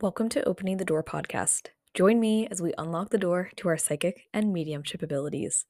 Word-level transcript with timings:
Welcome 0.00 0.28
to 0.28 0.44
Opening 0.44 0.76
the 0.76 0.84
Door 0.84 1.02
podcast. 1.02 1.70
Join 1.92 2.20
me 2.20 2.46
as 2.52 2.62
we 2.62 2.72
unlock 2.78 3.10
the 3.10 3.18
door 3.18 3.50
to 3.56 3.66
our 3.66 3.76
psychic 3.76 4.28
and 4.32 4.52
mediumship 4.52 5.02
abilities. 5.02 5.66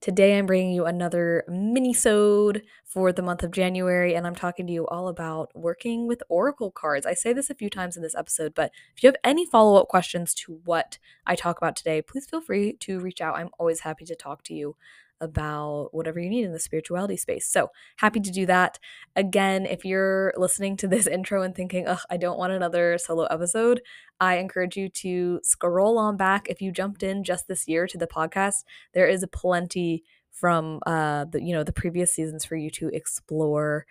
Today 0.00 0.38
I'm 0.38 0.46
bringing 0.46 0.72
you 0.72 0.86
another 0.86 1.44
mini-sode 1.48 2.62
for 2.86 3.12
the 3.12 3.20
month 3.20 3.42
of 3.42 3.50
January 3.50 4.14
and 4.14 4.26
I'm 4.26 4.34
talking 4.34 4.66
to 4.66 4.72
you 4.72 4.86
all 4.86 5.08
about 5.08 5.50
working 5.54 6.06
with 6.06 6.22
oracle 6.30 6.70
cards. 6.70 7.04
I 7.04 7.12
say 7.12 7.34
this 7.34 7.50
a 7.50 7.54
few 7.54 7.68
times 7.68 7.94
in 7.94 8.02
this 8.02 8.14
episode, 8.14 8.54
but 8.54 8.72
if 8.96 9.02
you 9.02 9.08
have 9.08 9.16
any 9.22 9.44
follow-up 9.44 9.88
questions 9.88 10.32
to 10.36 10.60
what 10.64 10.98
I 11.26 11.36
talk 11.36 11.58
about 11.58 11.76
today, 11.76 12.00
please 12.00 12.24
feel 12.24 12.40
free 12.40 12.72
to 12.80 13.00
reach 13.00 13.20
out. 13.20 13.36
I'm 13.36 13.50
always 13.58 13.80
happy 13.80 14.06
to 14.06 14.16
talk 14.16 14.44
to 14.44 14.54
you 14.54 14.76
about 15.20 15.88
whatever 15.92 16.20
you 16.20 16.30
need 16.30 16.44
in 16.44 16.52
the 16.52 16.58
spirituality 16.58 17.16
space. 17.16 17.46
So 17.46 17.70
happy 17.96 18.20
to 18.20 18.30
do 18.30 18.46
that. 18.46 18.78
Again, 19.16 19.66
if 19.66 19.84
you're 19.84 20.32
listening 20.36 20.76
to 20.78 20.88
this 20.88 21.06
intro 21.18 21.42
and 21.42 21.54
thinking, 21.54 21.86
ugh, 21.86 22.00
I 22.10 22.16
don't 22.16 22.38
want 22.38 22.52
another 22.52 22.98
solo 22.98 23.24
episode, 23.24 23.80
I 24.20 24.36
encourage 24.36 24.76
you 24.76 24.88
to 24.88 25.40
scroll 25.42 25.98
on 25.98 26.16
back. 26.16 26.48
If 26.48 26.60
you 26.60 26.72
jumped 26.72 27.02
in 27.02 27.24
just 27.24 27.48
this 27.48 27.68
year 27.68 27.86
to 27.86 27.98
the 27.98 28.06
podcast, 28.06 28.64
there 28.94 29.08
is 29.08 29.24
plenty 29.32 30.04
from 30.30 30.78
uh 30.86 31.24
the 31.24 31.42
you 31.42 31.52
know 31.52 31.64
the 31.64 31.72
previous 31.72 32.12
seasons 32.12 32.44
for 32.44 32.56
you 32.56 32.70
to 32.70 32.88
explore. 32.88 33.86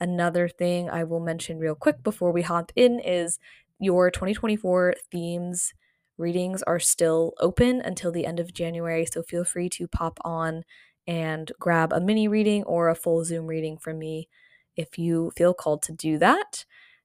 Another 0.00 0.48
thing 0.48 0.88
I 0.88 1.04
will 1.04 1.20
mention 1.20 1.58
real 1.58 1.74
quick 1.74 2.02
before 2.02 2.32
we 2.32 2.40
hop 2.42 2.72
in 2.74 3.00
is 3.00 3.38
your 3.78 4.10
2024 4.10 4.94
themes 5.10 5.74
Readings 6.18 6.62
are 6.64 6.78
still 6.78 7.32
open 7.40 7.80
until 7.80 8.12
the 8.12 8.26
end 8.26 8.40
of 8.40 8.52
January, 8.52 9.06
so 9.06 9.22
feel 9.22 9.44
free 9.44 9.68
to 9.70 9.88
pop 9.88 10.18
on 10.24 10.64
and 11.06 11.50
grab 11.58 11.92
a 11.92 12.00
mini 12.00 12.28
reading 12.28 12.62
or 12.64 12.88
a 12.88 12.94
full 12.94 13.24
Zoom 13.24 13.46
reading 13.46 13.78
from 13.78 13.98
me 13.98 14.28
if 14.76 14.98
you 14.98 15.32
feel 15.36 15.54
called 15.54 15.82
to 15.82 15.92
do 15.92 16.18
that. 16.18 16.64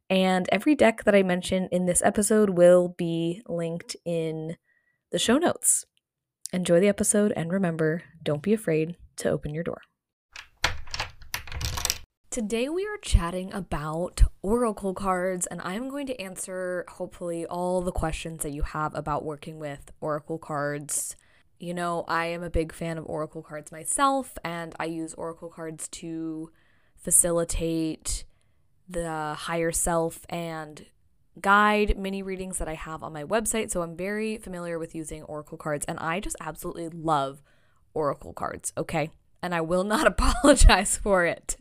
And 0.10 0.48
every 0.52 0.76
deck 0.76 1.04
that 1.06 1.16
I 1.16 1.24
mention 1.24 1.68
in 1.72 1.86
this 1.86 2.04
episode 2.04 2.52
will 2.52 2.90
be 2.90 3.42
linked 3.48 3.96
in 4.06 4.58
the 5.12 5.20
show 5.20 5.38
notes. 5.38 5.86
Enjoy 6.54 6.80
the 6.80 6.88
episode 6.88 7.34
and 7.36 7.52
remember 7.52 8.04
don't 8.22 8.44
be 8.44 8.54
afraid 8.54 8.96
to 9.18 9.30
open 9.30 9.54
your 9.54 9.64
door. 9.64 9.82
Today 12.36 12.68
we 12.68 12.86
are 12.86 12.98
chatting 12.98 13.54
about 13.54 14.24
oracle 14.42 14.94
cards, 14.94 15.48
and 15.48 15.62
I'm 15.62 15.88
going 15.88 16.06
to 16.08 16.22
answer 16.22 16.84
hopefully 16.90 17.46
all 17.46 17.82
the 17.82 17.94
questions 17.94 18.44
that 18.44 18.52
you 18.52 18.64
have 18.64 18.94
about 18.94 19.24
working 19.24 19.58
with 19.58 19.94
oracle 20.02 20.38
cards. 20.38 21.16
You 21.62 21.74
know, 21.74 22.04
I 22.10 22.26
am 22.26 22.44
a 22.44 22.50
big 22.50 22.74
fan 22.74 22.98
of 22.98 23.06
oracle 23.06 23.42
cards 23.42 23.72
myself, 23.72 24.38
and 24.44 24.76
I 24.78 24.84
use 24.84 25.14
oracle 25.14 25.48
cards 25.48 25.88
to 25.88 26.52
facilitate 26.98 28.26
the 28.90 29.36
higher 29.36 29.72
self 29.72 30.26
and 30.28 30.88
guide 31.40 31.98
mini 31.98 32.22
readings 32.22 32.58
that 32.58 32.68
I 32.68 32.74
have 32.74 33.02
on 33.02 33.14
my 33.14 33.24
website. 33.24 33.72
So 33.72 33.82
I'm 33.82 33.96
very 33.96 34.38
familiar 34.40 34.78
with 34.78 34.94
using 34.94 35.24
oracle 35.24 35.58
cards, 35.58 35.86
and 35.86 35.98
I 36.00 36.20
just 36.20 36.36
absolutely 36.42 36.90
love 36.90 37.42
oracle 37.94 38.34
cards, 38.34 38.74
okay? 38.78 39.10
And 39.42 39.56
I 39.56 39.62
will 39.62 39.86
not 39.86 40.06
apologize 40.20 40.98
for 40.98 41.24
it. 41.24 41.56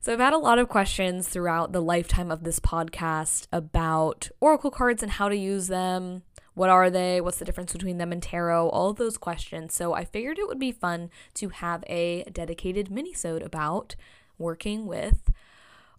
So, 0.00 0.12
I've 0.12 0.20
had 0.20 0.32
a 0.32 0.38
lot 0.38 0.60
of 0.60 0.68
questions 0.68 1.28
throughout 1.28 1.72
the 1.72 1.82
lifetime 1.82 2.30
of 2.30 2.44
this 2.44 2.60
podcast 2.60 3.48
about 3.52 4.28
oracle 4.40 4.70
cards 4.70 5.02
and 5.02 5.10
how 5.10 5.28
to 5.28 5.36
use 5.36 5.66
them. 5.66 6.22
What 6.54 6.70
are 6.70 6.88
they? 6.88 7.20
What's 7.20 7.38
the 7.38 7.44
difference 7.44 7.72
between 7.72 7.98
them 7.98 8.12
and 8.12 8.22
tarot? 8.22 8.68
All 8.68 8.90
of 8.90 8.96
those 8.96 9.18
questions. 9.18 9.74
So, 9.74 9.94
I 9.94 10.04
figured 10.04 10.38
it 10.38 10.46
would 10.46 10.60
be 10.60 10.70
fun 10.70 11.10
to 11.34 11.48
have 11.48 11.82
a 11.88 12.22
dedicated 12.32 12.92
mini-sode 12.92 13.42
about 13.42 13.96
working 14.38 14.86
with 14.86 15.32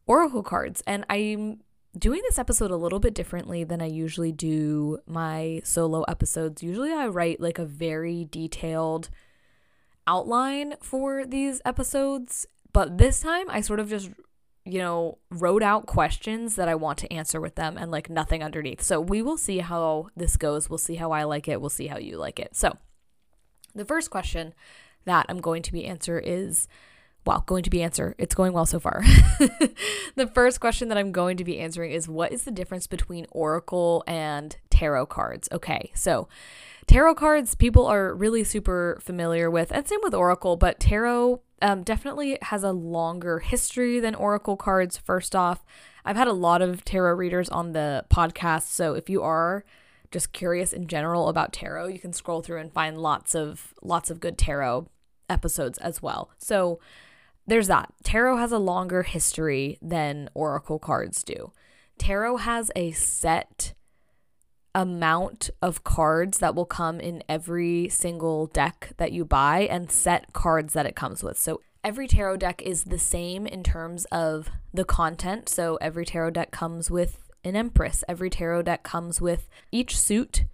oracle 0.07 0.43
cards. 0.43 0.81
And 0.87 1.03
I'm 1.09 1.59
doing 1.97 2.21
this 2.23 2.39
episode 2.39 2.71
a 2.71 2.77
little 2.77 2.99
bit 2.99 3.13
differently 3.13 3.65
than 3.65 3.81
I 3.81 3.87
usually 3.87 4.31
do 4.31 4.99
my 5.07 5.59
solo 5.65 6.03
episodes. 6.03 6.63
Usually, 6.63 6.93
I 6.93 7.07
write 7.07 7.41
like 7.41 7.59
a 7.59 7.65
very 7.65 8.23
detailed 8.31 9.09
outline 10.07 10.75
for 10.81 11.25
these 11.25 11.61
episodes 11.65 12.47
but 12.73 12.97
this 12.97 13.19
time 13.21 13.49
I 13.49 13.61
sort 13.61 13.79
of 13.79 13.89
just, 13.89 14.09
you 14.65 14.79
know, 14.79 15.17
wrote 15.31 15.63
out 15.63 15.85
questions 15.85 16.55
that 16.55 16.67
I 16.67 16.75
want 16.75 16.97
to 16.99 17.11
answer 17.11 17.41
with 17.41 17.55
them 17.55 17.77
and 17.77 17.91
like 17.91 18.09
nothing 18.09 18.43
underneath. 18.43 18.81
So 18.81 18.99
we 18.99 19.21
will 19.21 19.37
see 19.37 19.59
how 19.59 20.07
this 20.15 20.37
goes. 20.37 20.69
We'll 20.69 20.77
see 20.77 20.95
how 20.95 21.11
I 21.11 21.23
like 21.23 21.47
it. 21.47 21.61
We'll 21.61 21.69
see 21.69 21.87
how 21.87 21.97
you 21.97 22.17
like 22.17 22.39
it. 22.39 22.55
So 22.55 22.77
the 23.73 23.85
first 23.85 24.09
question 24.09 24.53
that 25.05 25.25
I'm 25.29 25.39
going 25.39 25.63
to 25.63 25.71
be 25.71 25.85
answer 25.85 26.19
is 26.19 26.67
well, 27.25 27.43
going 27.45 27.63
to 27.63 27.69
be 27.69 27.83
answer. 27.83 28.15
It's 28.17 28.33
going 28.33 28.53
well 28.53 28.65
so 28.65 28.79
far. 28.79 29.03
the 30.15 30.29
first 30.33 30.59
question 30.59 30.87
that 30.89 30.97
I'm 30.97 31.11
going 31.11 31.37
to 31.37 31.43
be 31.43 31.59
answering 31.59 31.91
is 31.91 32.07
what 32.07 32.31
is 32.31 32.43
the 32.43 32.51
difference 32.51 32.87
between 32.87 33.27
oracle 33.31 34.03
and 34.07 34.57
tarot 34.69 35.07
cards? 35.07 35.49
Okay. 35.51 35.91
So 35.93 36.27
tarot 36.87 37.15
cards 37.15 37.55
people 37.55 37.85
are 37.85 38.15
really 38.15 38.43
super 38.43 38.97
familiar 39.01 39.51
with 39.51 39.71
and 39.71 39.87
same 39.87 39.99
with 40.01 40.13
oracle, 40.13 40.55
but 40.55 40.79
tarot 40.79 41.41
um, 41.61 41.83
definitely 41.83 42.37
has 42.43 42.63
a 42.63 42.71
longer 42.71 43.39
history 43.39 43.99
than 43.99 44.15
Oracle 44.15 44.57
cards, 44.57 44.97
first 44.97 45.35
off. 45.35 45.63
I've 46.05 46.15
had 46.15 46.27
a 46.27 46.33
lot 46.33 46.61
of 46.61 46.85
tarot 46.85 47.15
readers 47.15 47.49
on 47.49 47.73
the 47.73 48.05
podcast, 48.09 48.67
so 48.67 48.93
if 48.93 49.09
you 49.09 49.21
are 49.21 49.63
just 50.11 50.33
curious 50.33 50.73
in 50.73 50.87
general 50.87 51.29
about 51.29 51.53
tarot, 51.53 51.87
you 51.87 51.99
can 51.99 52.13
scroll 52.13 52.41
through 52.41 52.59
and 52.59 52.73
find 52.73 52.97
lots 52.97 53.35
of 53.35 53.73
lots 53.81 54.09
of 54.09 54.19
good 54.19 54.37
tarot 54.37 54.87
episodes 55.29 55.77
as 55.79 56.01
well. 56.01 56.31
So 56.37 56.79
there's 57.45 57.67
that. 57.67 57.93
Tarot 58.03 58.37
has 58.37 58.51
a 58.51 58.59
longer 58.59 59.03
history 59.03 59.77
than 59.81 60.29
oracle 60.33 60.79
cards 60.79 61.23
do. 61.23 61.51
Tarot 61.97 62.37
has 62.37 62.71
a 62.75 62.91
set 62.91 63.73
amount 64.75 65.49
of 65.61 65.83
cards 65.83 66.39
that 66.39 66.55
will 66.55 66.65
come 66.65 66.99
in 66.99 67.23
every 67.27 67.89
single 67.89 68.47
deck 68.47 68.91
that 68.97 69.11
you 69.11 69.25
buy 69.25 69.61
and 69.61 69.91
set 69.91 70.33
cards 70.33 70.73
that 70.73 70.85
it 70.85 70.95
comes 70.95 71.23
with. 71.23 71.37
So 71.37 71.61
every 71.83 72.07
tarot 72.07 72.37
deck 72.37 72.61
is 72.61 72.85
the 72.85 72.99
same 72.99 73.47
in 73.47 73.63
terms 73.63 74.05
of 74.05 74.49
the 74.73 74.85
content. 74.85 75.49
So 75.49 75.77
every 75.81 76.05
tarot 76.05 76.31
deck 76.31 76.51
comes 76.51 76.91
with 76.91 77.19
an 77.43 77.55
empress. 77.55 78.03
Every 78.07 78.29
tarot 78.29 78.63
deck 78.63 78.83
comes 78.83 79.19
with 79.21 79.49
each 79.71 79.97
suit 79.97 80.45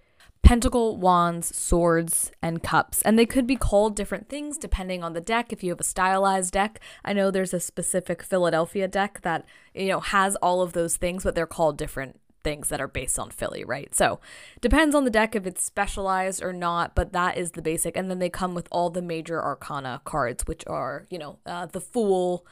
pentacle, 0.45 0.95
wands, 0.95 1.55
swords, 1.55 2.31
and 2.39 2.61
cups. 2.61 3.01
And 3.01 3.17
they 3.17 3.25
could 3.25 3.47
be 3.47 3.55
called 3.55 3.95
different 3.95 4.29
things 4.29 4.59
depending 4.59 5.03
on 5.03 5.13
the 5.13 5.19
deck. 5.19 5.51
If 5.51 5.63
you 5.63 5.71
have 5.71 5.79
a 5.79 5.83
stylized 5.83 6.53
deck, 6.53 6.79
I 7.03 7.13
know 7.13 7.31
there's 7.31 7.53
a 7.53 7.59
specific 7.59 8.21
Philadelphia 8.21 8.87
deck 8.87 9.21
that, 9.23 9.43
you 9.73 9.87
know, 9.87 9.99
has 9.99 10.35
all 10.37 10.61
of 10.61 10.73
those 10.73 10.97
things, 10.97 11.23
but 11.23 11.33
they're 11.33 11.47
called 11.47 11.79
different 11.79 12.19
things 12.45 12.69
that 12.69 12.79
are 12.79 12.87
based 12.87 13.19
on 13.19 13.31
Philly, 13.31 13.65
right? 13.65 13.93
So 13.93 14.21
depends 14.61 14.95
on 14.95 15.03
the 15.03 15.09
deck 15.09 15.35
if 15.35 15.45
it's 15.45 15.63
specialized 15.63 16.41
or 16.41 16.53
not, 16.53 16.95
but 16.95 17.11
that 17.11 17.37
is 17.37 17.51
the 17.51 17.61
basic. 17.61 17.97
And 17.97 18.09
then 18.09 18.19
they 18.19 18.29
come 18.29 18.53
with 18.53 18.69
all 18.71 18.89
the 18.89 19.01
major 19.01 19.43
arcana 19.43 19.99
cards, 20.05 20.45
which 20.47 20.63
are, 20.67 21.07
you 21.09 21.17
know, 21.17 21.39
uh, 21.45 21.65
the 21.65 21.81
Fool, 21.81 22.45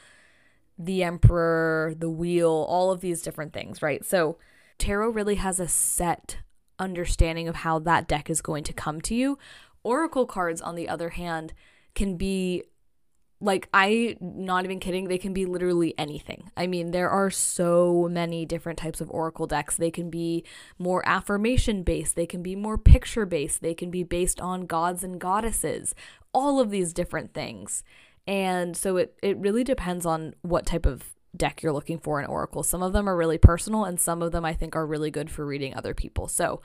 the 0.77 1.03
Emperor, 1.03 1.93
the 1.95 2.09
Wheel, 2.09 2.65
all 2.67 2.91
of 2.91 3.01
these 3.01 3.21
different 3.21 3.53
things, 3.53 3.81
right? 3.81 4.03
So 4.03 4.37
tarot 4.79 5.09
really 5.09 5.35
has 5.35 5.59
a 5.59 5.67
set 5.67 6.39
understanding 6.79 7.47
of 7.47 7.57
how 7.57 7.77
that 7.79 8.07
deck 8.07 8.29
is 8.29 8.41
going 8.41 8.63
to 8.65 8.73
come 8.73 8.99
to 9.01 9.15
you. 9.15 9.37
Oracle 9.83 10.25
cards, 10.25 10.59
on 10.59 10.75
the 10.75 10.89
other 10.89 11.09
hand, 11.09 11.53
can 11.93 12.17
be 12.17 12.63
like 13.43 13.67
I 13.73 14.15
not 14.21 14.63
even 14.63 14.79
kidding, 14.79 15.09
they 15.09 15.17
can 15.17 15.33
be 15.33 15.45
literally 15.45 15.93
anything. 15.97 16.49
I 16.55 16.65
mean, 16.65 16.91
there 16.91 17.09
are 17.09 17.29
so 17.29 18.07
many 18.09 18.45
different 18.45 18.79
types 18.79 19.01
of 19.01 19.11
oracle 19.11 19.47
decks. 19.47 19.75
They 19.75 19.91
can 19.91 20.09
be 20.09 20.45
more 20.79 21.03
affirmation 21.05 21.83
based, 21.83 22.15
they 22.15 22.25
can 22.25 22.41
be 22.41 22.55
more 22.55 22.77
picture 22.77 23.25
based, 23.25 23.61
they 23.61 23.73
can 23.73 23.91
be 23.91 24.03
based 24.03 24.39
on 24.39 24.65
gods 24.65 25.03
and 25.03 25.19
goddesses. 25.19 25.93
All 26.33 26.61
of 26.61 26.69
these 26.69 26.93
different 26.93 27.33
things. 27.33 27.83
And 28.25 28.77
so 28.77 28.95
it 28.95 29.17
it 29.21 29.37
really 29.37 29.65
depends 29.65 30.05
on 30.05 30.35
what 30.41 30.65
type 30.65 30.85
of 30.85 31.13
deck 31.35 31.61
you're 31.61 31.73
looking 31.73 31.99
for 31.99 32.21
in 32.21 32.25
oracle. 32.25 32.63
Some 32.63 32.81
of 32.81 32.93
them 32.93 33.09
are 33.09 33.17
really 33.17 33.37
personal 33.37 33.83
and 33.83 33.99
some 33.99 34.21
of 34.21 34.31
them 34.31 34.45
I 34.45 34.53
think 34.53 34.73
are 34.73 34.87
really 34.87 35.11
good 35.11 35.29
for 35.29 35.45
reading 35.45 35.75
other 35.75 35.93
people. 35.93 36.29
So 36.29 36.61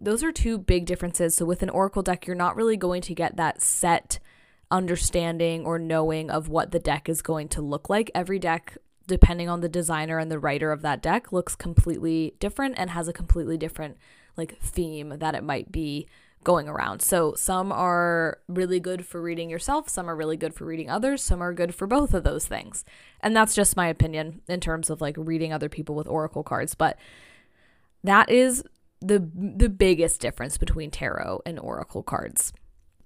those 0.00 0.24
are 0.24 0.32
two 0.32 0.56
big 0.56 0.86
differences. 0.86 1.34
So 1.34 1.44
with 1.44 1.62
an 1.62 1.70
oracle 1.70 2.02
deck, 2.02 2.26
you're 2.26 2.34
not 2.34 2.56
really 2.56 2.78
going 2.78 3.02
to 3.02 3.14
get 3.14 3.36
that 3.36 3.60
set 3.60 4.20
understanding 4.70 5.64
or 5.64 5.78
knowing 5.78 6.30
of 6.30 6.48
what 6.48 6.70
the 6.70 6.78
deck 6.78 7.08
is 7.08 7.22
going 7.22 7.48
to 7.48 7.62
look 7.62 7.88
like. 7.88 8.10
Every 8.14 8.38
deck, 8.38 8.76
depending 9.06 9.48
on 9.48 9.60
the 9.60 9.68
designer 9.68 10.18
and 10.18 10.30
the 10.30 10.38
writer 10.38 10.72
of 10.72 10.82
that 10.82 11.02
deck, 11.02 11.32
looks 11.32 11.54
completely 11.54 12.34
different 12.40 12.74
and 12.78 12.90
has 12.90 13.08
a 13.08 13.12
completely 13.12 13.56
different 13.56 13.96
like 14.36 14.58
theme 14.58 15.18
that 15.18 15.34
it 15.34 15.44
might 15.44 15.70
be 15.70 16.08
going 16.42 16.68
around. 16.68 17.00
So 17.00 17.34
some 17.34 17.72
are 17.72 18.38
really 18.48 18.78
good 18.78 19.06
for 19.06 19.20
reading 19.20 19.48
yourself, 19.48 19.88
some 19.88 20.08
are 20.08 20.16
really 20.16 20.36
good 20.36 20.54
for 20.54 20.66
reading 20.66 20.90
others, 20.90 21.22
some 21.22 21.42
are 21.42 21.54
good 21.54 21.74
for 21.74 21.86
both 21.86 22.12
of 22.12 22.22
those 22.22 22.46
things. 22.46 22.84
And 23.20 23.34
that's 23.34 23.54
just 23.54 23.76
my 23.76 23.88
opinion 23.88 24.42
in 24.46 24.60
terms 24.60 24.90
of 24.90 25.00
like 25.00 25.16
reading 25.18 25.52
other 25.52 25.70
people 25.70 25.94
with 25.94 26.06
oracle 26.06 26.42
cards, 26.42 26.74
but 26.74 26.98
that 28.04 28.30
is 28.30 28.62
the 29.00 29.30
the 29.34 29.68
biggest 29.68 30.20
difference 30.20 30.56
between 30.56 30.90
tarot 30.90 31.42
and 31.44 31.58
oracle 31.58 32.02
cards. 32.02 32.52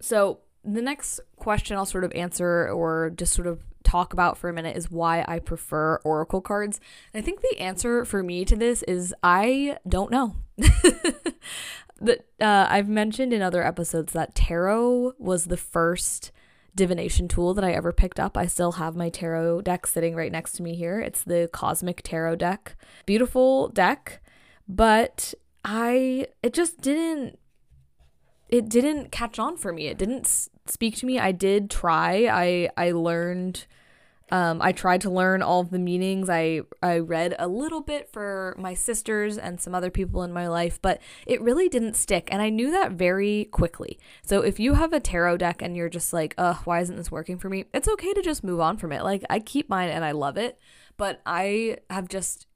So 0.00 0.40
the 0.74 0.82
next 0.82 1.20
question 1.36 1.76
I'll 1.76 1.86
sort 1.86 2.04
of 2.04 2.12
answer 2.12 2.68
or 2.68 3.10
just 3.16 3.32
sort 3.32 3.46
of 3.46 3.60
talk 3.84 4.12
about 4.12 4.36
for 4.36 4.50
a 4.50 4.52
minute 4.52 4.76
is 4.76 4.90
why 4.90 5.24
I 5.26 5.38
prefer 5.38 5.96
oracle 6.04 6.40
cards. 6.40 6.78
And 7.12 7.22
I 7.22 7.24
think 7.24 7.40
the 7.40 7.58
answer 7.58 8.04
for 8.04 8.22
me 8.22 8.44
to 8.44 8.56
this 8.56 8.82
is 8.82 9.14
I 9.22 9.78
don't 9.88 10.10
know. 10.10 10.36
that 12.00 12.26
uh, 12.40 12.66
I've 12.68 12.88
mentioned 12.88 13.32
in 13.32 13.42
other 13.42 13.64
episodes 13.64 14.12
that 14.12 14.34
tarot 14.34 15.14
was 15.18 15.46
the 15.46 15.56
first 15.56 16.32
divination 16.74 17.28
tool 17.28 17.54
that 17.54 17.64
I 17.64 17.72
ever 17.72 17.92
picked 17.92 18.20
up. 18.20 18.36
I 18.36 18.46
still 18.46 18.72
have 18.72 18.94
my 18.94 19.08
tarot 19.08 19.62
deck 19.62 19.86
sitting 19.86 20.14
right 20.14 20.30
next 20.30 20.52
to 20.52 20.62
me 20.62 20.76
here. 20.76 21.00
It's 21.00 21.24
the 21.24 21.48
Cosmic 21.52 22.02
Tarot 22.02 22.36
deck. 22.36 22.76
Beautiful 23.06 23.68
deck, 23.68 24.20
but 24.68 25.34
I 25.64 26.28
it 26.42 26.52
just 26.52 26.80
didn't 26.80 27.38
it 28.48 28.68
didn't 28.68 29.12
catch 29.12 29.38
on 29.38 29.56
for 29.56 29.72
me. 29.72 29.86
It 29.86 29.98
didn't 29.98 30.26
speak 30.66 30.96
to 30.96 31.06
me. 31.06 31.18
I 31.18 31.32
did 31.32 31.70
try. 31.70 32.28
I 32.30 32.70
I 32.76 32.92
learned 32.92 33.66
um, 34.30 34.60
I 34.60 34.72
tried 34.72 35.00
to 35.02 35.10
learn 35.10 35.42
all 35.42 35.60
of 35.60 35.70
the 35.70 35.78
meanings. 35.78 36.28
I 36.28 36.62
I 36.82 36.98
read 36.98 37.34
a 37.38 37.48
little 37.48 37.80
bit 37.80 38.10
for 38.12 38.54
my 38.58 38.74
sisters 38.74 39.38
and 39.38 39.60
some 39.60 39.74
other 39.74 39.90
people 39.90 40.22
in 40.22 40.32
my 40.32 40.48
life, 40.48 40.80
but 40.82 41.00
it 41.26 41.40
really 41.40 41.68
didn't 41.68 41.94
stick. 41.94 42.28
And 42.30 42.42
I 42.42 42.50
knew 42.50 42.70
that 42.70 42.92
very 42.92 43.46
quickly. 43.50 43.98
So 44.22 44.42
if 44.42 44.60
you 44.60 44.74
have 44.74 44.92
a 44.92 45.00
tarot 45.00 45.38
deck 45.38 45.62
and 45.62 45.76
you're 45.76 45.88
just 45.88 46.12
like, 46.12 46.34
"Ugh, 46.36 46.58
why 46.64 46.80
isn't 46.80 46.96
this 46.96 47.10
working 47.10 47.38
for 47.38 47.48
me?" 47.48 47.64
It's 47.72 47.88
okay 47.88 48.12
to 48.12 48.22
just 48.22 48.44
move 48.44 48.60
on 48.60 48.76
from 48.76 48.92
it. 48.92 49.02
Like 49.02 49.24
I 49.30 49.40
keep 49.40 49.68
mine 49.68 49.88
and 49.88 50.04
I 50.04 50.12
love 50.12 50.36
it, 50.36 50.58
but 50.96 51.22
I 51.24 51.78
have 51.88 52.08
just 52.08 52.47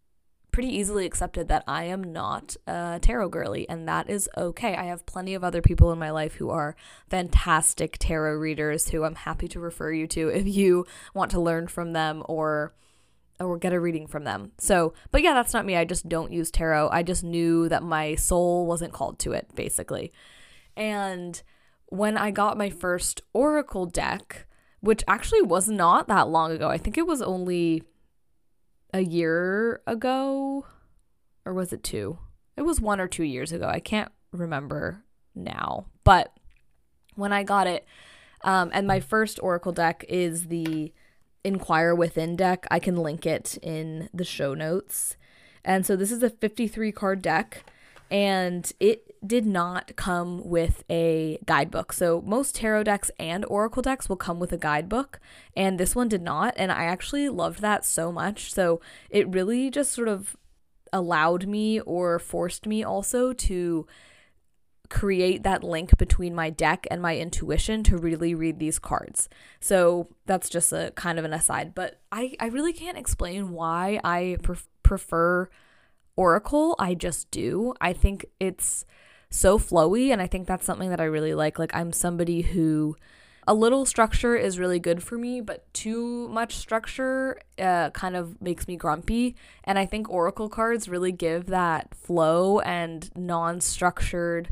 pretty 0.52 0.68
easily 0.68 1.06
accepted 1.06 1.48
that 1.48 1.64
I 1.66 1.84
am 1.84 2.04
not 2.04 2.56
a 2.66 3.00
tarot 3.02 3.30
girly, 3.30 3.68
and 3.68 3.88
that 3.88 4.08
is 4.08 4.28
okay. 4.36 4.76
I 4.76 4.84
have 4.84 5.06
plenty 5.06 5.34
of 5.34 5.42
other 5.42 5.62
people 5.62 5.90
in 5.90 5.98
my 5.98 6.10
life 6.10 6.34
who 6.34 6.50
are 6.50 6.76
fantastic 7.08 7.96
tarot 7.98 8.36
readers 8.36 8.90
who 8.90 9.04
I'm 9.04 9.14
happy 9.14 9.48
to 9.48 9.60
refer 9.60 9.92
you 9.92 10.06
to 10.08 10.28
if 10.28 10.46
you 10.46 10.86
want 11.14 11.30
to 11.32 11.40
learn 11.40 11.66
from 11.68 11.92
them 11.92 12.22
or 12.26 12.74
or 13.40 13.58
get 13.58 13.72
a 13.72 13.80
reading 13.80 14.06
from 14.06 14.24
them. 14.24 14.52
So, 14.58 14.94
but 15.10 15.22
yeah, 15.22 15.34
that's 15.34 15.52
not 15.52 15.66
me. 15.66 15.76
I 15.76 15.84
just 15.84 16.08
don't 16.08 16.32
use 16.32 16.50
tarot. 16.50 16.90
I 16.90 17.02
just 17.02 17.24
knew 17.24 17.68
that 17.68 17.82
my 17.82 18.14
soul 18.14 18.66
wasn't 18.66 18.92
called 18.92 19.18
to 19.20 19.32
it, 19.32 19.48
basically. 19.54 20.12
And 20.76 21.42
when 21.86 22.16
I 22.16 22.30
got 22.30 22.56
my 22.56 22.70
first 22.70 23.22
oracle 23.32 23.86
deck, 23.86 24.46
which 24.80 25.02
actually 25.08 25.42
was 25.42 25.68
not 25.68 26.08
that 26.08 26.28
long 26.28 26.52
ago, 26.52 26.68
I 26.68 26.78
think 26.78 26.96
it 26.96 27.06
was 27.06 27.22
only 27.22 27.82
a 28.92 29.00
year 29.00 29.80
ago, 29.86 30.66
or 31.44 31.54
was 31.54 31.72
it 31.72 31.82
two? 31.82 32.18
It 32.56 32.62
was 32.62 32.80
one 32.80 33.00
or 33.00 33.08
two 33.08 33.24
years 33.24 33.52
ago. 33.52 33.66
I 33.66 33.80
can't 33.80 34.12
remember 34.32 35.04
now. 35.34 35.86
But 36.04 36.36
when 37.14 37.32
I 37.32 37.42
got 37.42 37.66
it, 37.66 37.86
um, 38.44 38.70
and 38.74 38.86
my 38.86 39.00
first 39.00 39.38
Oracle 39.42 39.72
deck 39.72 40.04
is 40.08 40.48
the 40.48 40.92
Inquire 41.44 41.94
Within 41.94 42.36
deck. 42.36 42.66
I 42.70 42.78
can 42.78 42.96
link 42.96 43.26
it 43.26 43.58
in 43.62 44.08
the 44.12 44.24
show 44.24 44.54
notes. 44.54 45.16
And 45.64 45.86
so 45.86 45.96
this 45.96 46.10
is 46.10 46.22
a 46.22 46.30
53 46.30 46.92
card 46.92 47.22
deck 47.22 47.64
and 48.10 48.70
it 48.78 49.11
did 49.24 49.46
not 49.46 49.94
come 49.96 50.42
with 50.44 50.82
a 50.90 51.38
guidebook. 51.44 51.92
So 51.92 52.22
most 52.22 52.56
tarot 52.56 52.84
decks 52.84 53.10
and 53.18 53.44
oracle 53.46 53.82
decks 53.82 54.08
will 54.08 54.16
come 54.16 54.40
with 54.40 54.52
a 54.52 54.58
guidebook, 54.58 55.20
and 55.56 55.78
this 55.78 55.94
one 55.94 56.08
did 56.08 56.22
not, 56.22 56.54
and 56.56 56.72
I 56.72 56.84
actually 56.84 57.28
loved 57.28 57.60
that 57.60 57.84
so 57.84 58.10
much. 58.10 58.52
So 58.52 58.80
it 59.10 59.28
really 59.28 59.70
just 59.70 59.92
sort 59.92 60.08
of 60.08 60.36
allowed 60.92 61.46
me 61.46 61.80
or 61.80 62.18
forced 62.18 62.66
me 62.66 62.82
also 62.82 63.32
to 63.32 63.86
create 64.90 65.42
that 65.42 65.64
link 65.64 65.96
between 65.96 66.34
my 66.34 66.50
deck 66.50 66.86
and 66.90 67.00
my 67.00 67.16
intuition 67.16 67.82
to 67.82 67.96
really 67.96 68.34
read 68.34 68.58
these 68.58 68.78
cards. 68.78 69.28
So 69.58 70.08
that's 70.26 70.50
just 70.50 70.70
a 70.72 70.92
kind 70.96 71.18
of 71.18 71.24
an 71.24 71.32
aside, 71.32 71.74
but 71.74 72.00
I 72.10 72.34
I 72.38 72.46
really 72.48 72.74
can't 72.74 72.98
explain 72.98 73.52
why 73.52 74.00
I 74.04 74.36
pref- 74.42 74.68
prefer 74.82 75.48
Oracle, 76.16 76.76
I 76.78 76.94
just 76.94 77.30
do. 77.30 77.74
I 77.80 77.92
think 77.92 78.26
it's 78.38 78.84
so 79.32 79.58
flowy, 79.58 80.12
and 80.12 80.20
I 80.20 80.26
think 80.26 80.46
that's 80.46 80.64
something 80.64 80.90
that 80.90 81.00
I 81.00 81.04
really 81.04 81.34
like. 81.34 81.58
Like, 81.58 81.74
I'm 81.74 81.92
somebody 81.92 82.42
who 82.42 82.96
a 83.46 83.54
little 83.54 83.84
structure 83.84 84.36
is 84.36 84.58
really 84.58 84.78
good 84.78 85.02
for 85.02 85.18
me, 85.18 85.40
but 85.40 85.72
too 85.74 86.28
much 86.28 86.56
structure 86.56 87.40
uh, 87.58 87.90
kind 87.90 88.14
of 88.14 88.40
makes 88.40 88.68
me 88.68 88.76
grumpy. 88.76 89.34
And 89.64 89.78
I 89.78 89.86
think 89.86 90.08
Oracle 90.08 90.48
cards 90.48 90.88
really 90.88 91.12
give 91.12 91.46
that 91.46 91.94
flow 91.94 92.60
and 92.60 93.10
non 93.16 93.60
structured 93.60 94.50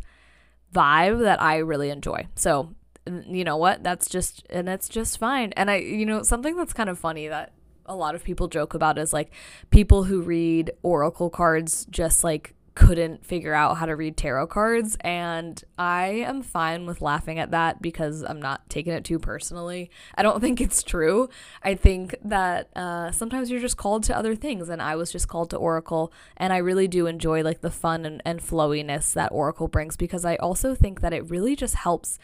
vibe 0.75 1.21
that 1.21 1.41
I 1.41 1.59
really 1.59 1.91
enjoy. 1.91 2.27
So, 2.35 2.75
you 3.07 3.45
know 3.45 3.57
what? 3.57 3.85
That's 3.85 4.09
just, 4.09 4.45
and 4.51 4.67
that's 4.67 4.89
just 4.89 5.19
fine. 5.19 5.53
And 5.57 5.71
I, 5.71 5.77
you 5.77 6.07
know, 6.07 6.23
something 6.23 6.57
that's 6.57 6.73
kind 6.73 6.89
of 6.89 6.99
funny 6.99 7.29
that 7.29 7.53
a 7.87 7.95
lot 7.95 8.15
of 8.15 8.25
people 8.25 8.49
joke 8.49 8.75
about 8.75 8.99
is 8.99 9.13
like 9.13 9.33
people 9.71 10.05
who 10.05 10.23
read 10.23 10.71
oracle 10.83 11.29
cards 11.29 11.87
just 11.91 12.23
like 12.23 12.55
couldn't 12.81 13.27
figure 13.27 13.53
out 13.53 13.77
how 13.77 13.85
to 13.85 13.95
read 13.95 14.17
tarot 14.17 14.47
cards 14.47 14.97
and 15.03 15.63
I 15.79 16.07
am 16.07 16.41
fine 16.41 16.87
with 16.87 17.03
laughing 17.03 17.39
at 17.39 17.51
that 17.51 17.83
because 17.83 18.23
I'm 18.23 18.41
not 18.41 18.71
taking 18.71 18.95
it 18.95 19.05
too 19.05 19.19
personally. 19.19 19.91
I 20.15 20.23
don't 20.23 20.41
think 20.45 20.63
it's 20.63 20.83
true. 20.83 21.29
I 21.63 21.75
think 21.75 22.15
that 22.25 22.71
uh, 22.75 23.11
sometimes 23.11 23.51
you're 23.51 23.61
just 23.61 23.77
called 23.77 24.05
to 24.05 24.17
other 24.17 24.35
things 24.35 24.71
and 24.71 24.81
I 24.81 24.97
was 24.97 25.13
just 25.13 25.29
called 25.29 25.51
to 25.51 25.59
oracle 25.59 26.11
and 26.39 26.55
I 26.55 26.57
really 26.57 26.89
do 26.89 27.07
enjoy 27.07 27.43
like 27.43 27.61
the 27.61 27.71
fun 27.71 28.07
and, 28.07 28.23
and 28.25 28.41
flowiness 28.41 29.13
that 29.13 29.31
oracle 29.31 29.69
brings 29.69 29.99
because 29.99 30.25
I 30.25 30.37
also 30.37 30.75
think 30.75 31.03
that 31.03 31.13
it 31.13 31.29
really 31.29 31.55
just 31.55 31.75
helps 31.75 32.19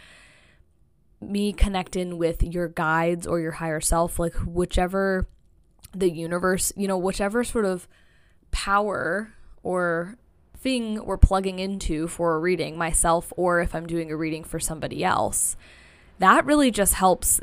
me 1.20 1.52
connect 1.52 1.96
in 1.96 2.16
with 2.16 2.42
your 2.42 2.68
guides 2.68 3.26
or 3.26 3.40
your 3.40 3.52
higher 3.52 3.82
self 3.82 4.18
like 4.18 4.34
whichever 4.36 5.28
the 5.94 6.10
universe, 6.10 6.72
you 6.76 6.88
know, 6.88 6.96
whichever 6.96 7.44
sort 7.44 7.66
of 7.66 7.86
power 8.52 9.34
or 9.62 10.16
thing 10.58 11.04
we're 11.04 11.16
plugging 11.16 11.58
into 11.58 12.08
for 12.08 12.34
a 12.34 12.38
reading, 12.38 12.76
myself, 12.76 13.32
or 13.36 13.60
if 13.60 13.74
I'm 13.74 13.86
doing 13.86 14.10
a 14.10 14.16
reading 14.16 14.44
for 14.44 14.58
somebody 14.58 15.04
else, 15.04 15.56
that 16.18 16.44
really 16.44 16.70
just 16.70 16.94
helps 16.94 17.40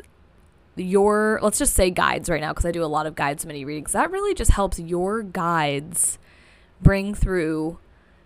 your, 0.76 1.38
let's 1.42 1.58
just 1.58 1.74
say 1.74 1.90
guides 1.90 2.28
right 2.28 2.40
now, 2.40 2.52
because 2.52 2.66
I 2.66 2.72
do 2.72 2.84
a 2.84 2.86
lot 2.86 3.06
of 3.06 3.14
guides 3.14 3.46
mini 3.46 3.64
readings. 3.64 3.92
That 3.92 4.10
really 4.10 4.34
just 4.34 4.50
helps 4.50 4.78
your 4.78 5.22
guides 5.22 6.18
bring 6.82 7.14
through 7.14 7.78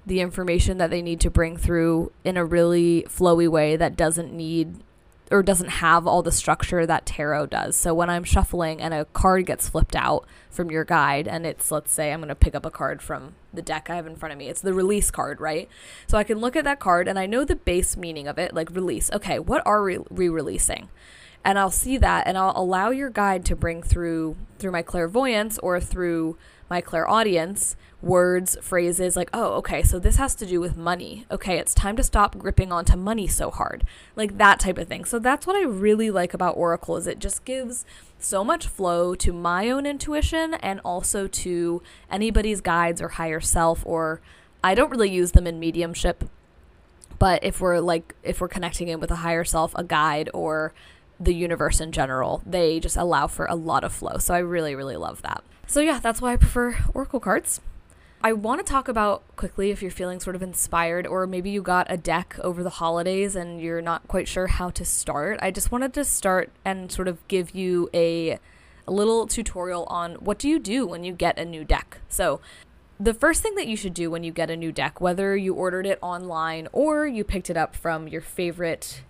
the 0.06 0.20
information 0.20 0.78
that 0.78 0.90
they 0.90 1.02
need 1.02 1.20
to 1.20 1.30
bring 1.30 1.56
through 1.56 2.10
in 2.24 2.36
a 2.36 2.44
really 2.44 3.04
flowy 3.08 3.48
way 3.48 3.76
that 3.76 3.96
doesn't 3.96 4.32
need 4.32 4.82
or 5.30 5.42
doesn't 5.42 5.68
have 5.68 6.06
all 6.06 6.22
the 6.22 6.32
structure 6.32 6.86
that 6.86 7.04
tarot 7.04 7.46
does. 7.46 7.76
So 7.76 7.92
when 7.92 8.08
I'm 8.08 8.24
shuffling 8.24 8.80
and 8.80 8.94
a 8.94 9.04
card 9.06 9.44
gets 9.44 9.68
flipped 9.68 9.94
out 9.94 10.26
from 10.48 10.70
your 10.70 10.84
guide 10.84 11.28
and 11.28 11.44
it's 11.44 11.70
let's 11.70 11.92
say 11.92 12.10
I'm 12.10 12.20
going 12.20 12.30
to 12.30 12.34
pick 12.34 12.54
up 12.54 12.64
a 12.64 12.70
card 12.70 13.02
from 13.02 13.34
the 13.58 13.62
deck 13.62 13.90
I 13.90 13.96
have 13.96 14.06
in 14.06 14.14
front 14.14 14.32
of 14.32 14.38
me. 14.38 14.48
It's 14.48 14.60
the 14.60 14.72
release 14.72 15.10
card, 15.10 15.40
right? 15.40 15.68
So 16.06 16.16
I 16.16 16.22
can 16.22 16.38
look 16.38 16.54
at 16.54 16.62
that 16.62 16.78
card 16.78 17.08
and 17.08 17.18
I 17.18 17.26
know 17.26 17.44
the 17.44 17.56
base 17.56 17.96
meaning 17.96 18.28
of 18.28 18.38
it, 18.38 18.54
like 18.54 18.70
release. 18.70 19.10
Okay, 19.12 19.40
what 19.40 19.66
are 19.66 19.82
we 19.82 19.98
re-releasing? 20.10 20.88
And 21.44 21.58
I'll 21.58 21.72
see 21.72 21.96
that 21.98 22.28
and 22.28 22.38
I'll 22.38 22.52
allow 22.54 22.90
your 22.90 23.10
guide 23.10 23.44
to 23.46 23.56
bring 23.56 23.82
through 23.82 24.36
through 24.60 24.70
my 24.70 24.82
clairvoyance 24.82 25.58
or 25.58 25.80
through 25.80 26.36
my 26.68 26.80
clairaudience 26.80 27.76
words, 28.00 28.56
phrases 28.62 29.16
like, 29.16 29.30
oh, 29.32 29.54
okay, 29.54 29.82
so 29.82 29.98
this 29.98 30.16
has 30.16 30.34
to 30.36 30.46
do 30.46 30.60
with 30.60 30.76
money. 30.76 31.26
Okay, 31.30 31.58
it's 31.58 31.74
time 31.74 31.96
to 31.96 32.02
stop 32.02 32.38
gripping 32.38 32.70
onto 32.70 32.96
money 32.96 33.26
so 33.26 33.50
hard. 33.50 33.84
Like 34.14 34.38
that 34.38 34.60
type 34.60 34.78
of 34.78 34.88
thing. 34.88 35.04
So 35.04 35.18
that's 35.18 35.46
what 35.46 35.56
I 35.56 35.62
really 35.62 36.10
like 36.10 36.34
about 36.34 36.56
Oracle 36.56 36.96
is 36.96 37.06
it 37.06 37.18
just 37.18 37.44
gives 37.44 37.84
so 38.18 38.44
much 38.44 38.66
flow 38.66 39.14
to 39.16 39.32
my 39.32 39.70
own 39.70 39.86
intuition 39.86 40.54
and 40.54 40.80
also 40.84 41.26
to 41.26 41.82
anybody's 42.10 42.60
guides 42.60 43.02
or 43.02 43.08
higher 43.08 43.40
self 43.40 43.84
or 43.84 44.20
I 44.62 44.74
don't 44.74 44.90
really 44.90 45.10
use 45.10 45.32
them 45.32 45.46
in 45.46 45.58
mediumship. 45.58 46.24
But 47.18 47.42
if 47.42 47.60
we're 47.60 47.80
like 47.80 48.14
if 48.22 48.40
we're 48.40 48.48
connecting 48.48 48.88
in 48.88 49.00
with 49.00 49.10
a 49.10 49.16
higher 49.16 49.44
self, 49.44 49.72
a 49.74 49.82
guide 49.82 50.30
or 50.32 50.72
the 51.18 51.34
universe 51.34 51.80
in 51.80 51.90
general, 51.90 52.42
they 52.46 52.78
just 52.78 52.96
allow 52.96 53.26
for 53.26 53.46
a 53.46 53.56
lot 53.56 53.82
of 53.82 53.92
flow. 53.92 54.18
So 54.18 54.34
I 54.34 54.38
really 54.38 54.74
really 54.76 54.96
love 54.96 55.22
that. 55.22 55.42
So 55.68 55.80
yeah, 55.80 56.00
that's 56.00 56.22
why 56.22 56.32
I 56.32 56.36
prefer 56.36 56.78
oracle 56.94 57.20
cards. 57.20 57.60
I 58.22 58.32
want 58.32 58.64
to 58.64 58.72
talk 58.72 58.88
about 58.88 59.22
quickly 59.36 59.70
if 59.70 59.82
you're 59.82 59.90
feeling 59.90 60.18
sort 60.18 60.34
of 60.34 60.42
inspired, 60.42 61.06
or 61.06 61.26
maybe 61.26 61.50
you 61.50 61.60
got 61.60 61.86
a 61.90 61.98
deck 61.98 62.36
over 62.42 62.62
the 62.62 62.70
holidays 62.70 63.36
and 63.36 63.60
you're 63.60 63.82
not 63.82 64.08
quite 64.08 64.26
sure 64.26 64.46
how 64.46 64.70
to 64.70 64.84
start. 64.86 65.38
I 65.42 65.50
just 65.50 65.70
wanted 65.70 65.92
to 65.92 66.06
start 66.06 66.50
and 66.64 66.90
sort 66.90 67.06
of 67.06 67.18
give 67.28 67.54
you 67.54 67.90
a, 67.92 68.38
a 68.86 68.92
little 68.92 69.26
tutorial 69.26 69.84
on 69.84 70.14
what 70.14 70.38
do 70.38 70.48
you 70.48 70.58
do 70.58 70.86
when 70.86 71.04
you 71.04 71.12
get 71.12 71.38
a 71.38 71.44
new 71.44 71.64
deck. 71.64 71.98
So, 72.08 72.40
the 72.98 73.14
first 73.14 73.42
thing 73.42 73.54
that 73.56 73.68
you 73.68 73.76
should 73.76 73.94
do 73.94 74.10
when 74.10 74.24
you 74.24 74.32
get 74.32 74.50
a 74.50 74.56
new 74.56 74.72
deck, 74.72 75.02
whether 75.02 75.36
you 75.36 75.52
ordered 75.52 75.86
it 75.86 75.98
online 76.00 76.66
or 76.72 77.06
you 77.06 77.24
picked 77.24 77.50
it 77.50 77.58
up 77.58 77.76
from 77.76 78.08
your 78.08 78.22
favorite 78.22 79.02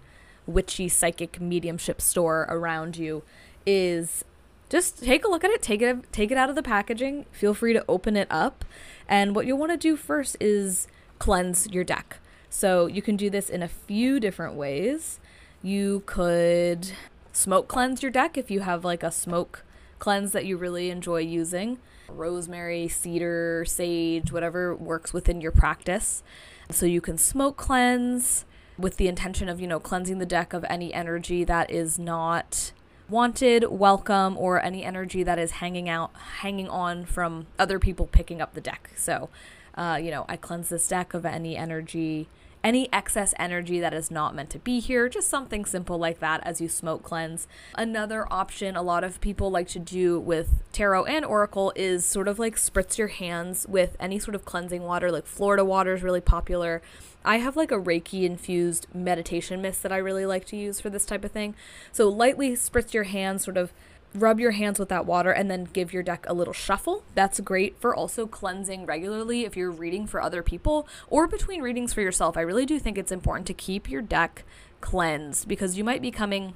witchy 0.44 0.88
psychic 0.88 1.40
mediumship 1.40 2.00
store 2.00 2.46
around 2.50 2.96
you, 2.96 3.22
is 3.64 4.24
just 4.68 5.02
take 5.02 5.24
a 5.24 5.28
look 5.28 5.44
at 5.44 5.50
it, 5.50 5.62
take 5.62 5.82
it 5.82 6.12
take 6.12 6.30
it 6.30 6.38
out 6.38 6.48
of 6.48 6.56
the 6.56 6.62
packaging, 6.62 7.26
feel 7.32 7.54
free 7.54 7.72
to 7.72 7.84
open 7.88 8.16
it 8.16 8.28
up 8.30 8.64
and 9.08 9.34
what 9.34 9.46
you'll 9.46 9.58
want 9.58 9.72
to 9.72 9.78
do 9.78 9.96
first 9.96 10.36
is 10.40 10.86
cleanse 11.18 11.68
your 11.68 11.84
deck. 11.84 12.18
So 12.50 12.86
you 12.86 13.02
can 13.02 13.16
do 13.16 13.30
this 13.30 13.50
in 13.50 13.62
a 13.62 13.68
few 13.68 14.20
different 14.20 14.54
ways. 14.54 15.18
You 15.62 16.02
could 16.06 16.92
smoke 17.32 17.68
cleanse 17.68 18.02
your 18.02 18.10
deck 18.10 18.36
if 18.36 18.50
you 18.50 18.60
have 18.60 18.84
like 18.84 19.02
a 19.02 19.10
smoke 19.10 19.64
cleanse 19.98 20.32
that 20.32 20.44
you 20.44 20.56
really 20.56 20.90
enjoy 20.90 21.20
using 21.20 21.78
rosemary, 22.08 22.88
cedar, 22.88 23.64
sage, 23.66 24.32
whatever 24.32 24.74
works 24.74 25.12
within 25.12 25.40
your 25.40 25.52
practice. 25.52 26.22
So 26.70 26.86
you 26.86 27.00
can 27.00 27.18
smoke 27.18 27.56
cleanse 27.56 28.44
with 28.78 28.96
the 28.96 29.08
intention 29.08 29.48
of, 29.48 29.60
you 29.60 29.66
know, 29.66 29.80
cleansing 29.80 30.18
the 30.18 30.26
deck 30.26 30.52
of 30.52 30.64
any 30.68 30.92
energy 30.94 31.44
that 31.44 31.70
is 31.70 31.98
not 31.98 32.72
wanted, 33.08 33.64
welcome, 33.70 34.36
or 34.36 34.62
any 34.62 34.84
energy 34.84 35.22
that 35.22 35.38
is 35.38 35.52
hanging 35.52 35.88
out, 35.88 36.10
hanging 36.40 36.68
on 36.68 37.04
from 37.04 37.46
other 37.58 37.78
people 37.78 38.06
picking 38.06 38.40
up 38.40 38.54
the 38.54 38.60
deck. 38.60 38.90
So, 38.96 39.30
uh, 39.74 39.98
you 40.02 40.10
know, 40.10 40.24
I 40.28 40.36
cleanse 40.36 40.68
this 40.68 40.86
deck 40.88 41.14
of 41.14 41.24
any 41.24 41.56
energy 41.56 42.28
any 42.62 42.92
excess 42.92 43.34
energy 43.38 43.80
that 43.80 43.94
is 43.94 44.10
not 44.10 44.34
meant 44.34 44.50
to 44.50 44.58
be 44.58 44.80
here, 44.80 45.08
just 45.08 45.28
something 45.28 45.64
simple 45.64 45.98
like 45.98 46.20
that 46.20 46.40
as 46.44 46.60
you 46.60 46.68
smoke 46.68 47.02
cleanse. 47.02 47.46
Another 47.74 48.26
option 48.32 48.76
a 48.76 48.82
lot 48.82 49.04
of 49.04 49.20
people 49.20 49.50
like 49.50 49.68
to 49.68 49.78
do 49.78 50.18
with 50.18 50.62
tarot 50.72 51.04
and 51.04 51.24
oracle 51.24 51.72
is 51.76 52.04
sort 52.04 52.28
of 52.28 52.38
like 52.38 52.56
spritz 52.56 52.98
your 52.98 53.08
hands 53.08 53.66
with 53.68 53.96
any 54.00 54.18
sort 54.18 54.34
of 54.34 54.44
cleansing 54.44 54.82
water, 54.82 55.10
like 55.10 55.26
Florida 55.26 55.64
water 55.64 55.94
is 55.94 56.02
really 56.02 56.20
popular. 56.20 56.82
I 57.24 57.38
have 57.38 57.56
like 57.56 57.70
a 57.70 57.78
Reiki 57.78 58.22
infused 58.24 58.86
meditation 58.94 59.60
mist 59.60 59.82
that 59.82 59.92
I 59.92 59.96
really 59.98 60.26
like 60.26 60.44
to 60.46 60.56
use 60.56 60.80
for 60.80 60.90
this 60.90 61.04
type 61.04 61.24
of 61.24 61.32
thing. 61.32 61.54
So 61.92 62.08
lightly 62.08 62.52
spritz 62.52 62.92
your 62.92 63.04
hands, 63.04 63.44
sort 63.44 63.56
of 63.56 63.72
rub 64.14 64.40
your 64.40 64.52
hands 64.52 64.78
with 64.78 64.88
that 64.88 65.06
water 65.06 65.30
and 65.30 65.50
then 65.50 65.64
give 65.72 65.92
your 65.92 66.02
deck 66.02 66.24
a 66.28 66.34
little 66.34 66.52
shuffle. 66.52 67.04
That's 67.14 67.40
great 67.40 67.78
for 67.80 67.94
also 67.94 68.26
cleansing 68.26 68.86
regularly 68.86 69.44
if 69.44 69.56
you're 69.56 69.70
reading 69.70 70.06
for 70.06 70.20
other 70.20 70.42
people 70.42 70.88
or 71.08 71.26
between 71.26 71.62
readings 71.62 71.92
for 71.92 72.00
yourself. 72.00 72.36
I 72.36 72.42
really 72.42 72.66
do 72.66 72.78
think 72.78 72.98
it's 72.98 73.12
important 73.12 73.46
to 73.48 73.54
keep 73.54 73.90
your 73.90 74.02
deck 74.02 74.44
cleansed 74.80 75.48
because 75.48 75.76
you 75.76 75.84
might 75.84 76.02
be 76.02 76.10
coming 76.10 76.54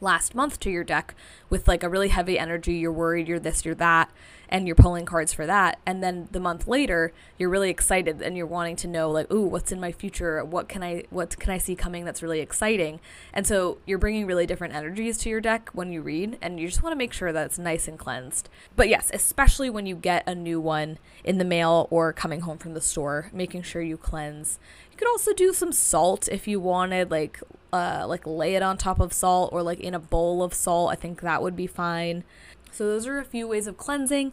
last 0.00 0.34
month 0.34 0.60
to 0.60 0.70
your 0.70 0.84
deck 0.84 1.14
with 1.50 1.66
like 1.66 1.82
a 1.82 1.88
really 1.88 2.08
heavy 2.08 2.38
energy, 2.38 2.74
you're 2.74 2.92
worried, 2.92 3.28
you're 3.28 3.40
this, 3.40 3.64
you're 3.64 3.74
that, 3.74 4.10
and 4.48 4.66
you're 4.66 4.76
pulling 4.76 5.04
cards 5.04 5.32
for 5.32 5.46
that. 5.46 5.78
And 5.86 6.02
then 6.02 6.28
the 6.30 6.40
month 6.40 6.66
later, 6.66 7.12
you're 7.38 7.50
really 7.50 7.70
excited 7.70 8.22
and 8.22 8.36
you're 8.36 8.46
wanting 8.46 8.76
to 8.76 8.88
know 8.88 9.10
like, 9.10 9.30
"Ooh, 9.32 9.46
what's 9.46 9.72
in 9.72 9.80
my 9.80 9.92
future? 9.92 10.44
What 10.44 10.68
can 10.68 10.82
I 10.82 11.04
what 11.10 11.38
can 11.38 11.52
I 11.52 11.58
see 11.58 11.76
coming 11.76 12.04
that's 12.04 12.22
really 12.22 12.40
exciting?" 12.40 13.00
And 13.32 13.46
so 13.46 13.78
you're 13.86 13.98
bringing 13.98 14.26
really 14.26 14.46
different 14.46 14.74
energies 14.74 15.18
to 15.18 15.30
your 15.30 15.40
deck 15.40 15.70
when 15.72 15.92
you 15.92 16.02
read, 16.02 16.38
and 16.40 16.58
you 16.58 16.68
just 16.68 16.82
want 16.82 16.92
to 16.92 16.98
make 16.98 17.12
sure 17.12 17.32
that 17.32 17.46
it's 17.46 17.58
nice 17.58 17.88
and 17.88 17.98
cleansed. 17.98 18.48
But 18.76 18.88
yes, 18.88 19.10
especially 19.12 19.70
when 19.70 19.86
you 19.86 19.96
get 19.96 20.26
a 20.26 20.34
new 20.34 20.60
one 20.60 20.98
in 21.24 21.38
the 21.38 21.44
mail 21.44 21.86
or 21.90 22.12
coming 22.12 22.40
home 22.40 22.58
from 22.58 22.74
the 22.74 22.80
store, 22.80 23.30
making 23.32 23.62
sure 23.62 23.82
you 23.82 23.96
cleanse. 23.96 24.58
You 24.90 24.96
could 24.96 25.08
also 25.08 25.32
do 25.32 25.52
some 25.52 25.72
salt 25.72 26.28
if 26.28 26.48
you 26.48 26.58
wanted 26.60 27.10
like 27.10 27.40
uh, 27.72 28.06
like 28.08 28.26
lay 28.26 28.54
it 28.54 28.62
on 28.62 28.78
top 28.78 29.00
of 29.00 29.12
salt 29.12 29.52
or 29.52 29.62
like 29.62 29.80
in 29.80 29.94
a 29.94 29.98
bowl 29.98 30.42
of 30.42 30.54
salt. 30.54 30.90
I 30.90 30.94
think 30.94 31.20
that 31.20 31.42
would 31.42 31.56
be 31.56 31.66
fine. 31.66 32.24
So, 32.72 32.86
those 32.86 33.06
are 33.06 33.18
a 33.18 33.24
few 33.24 33.48
ways 33.48 33.66
of 33.66 33.76
cleansing. 33.76 34.32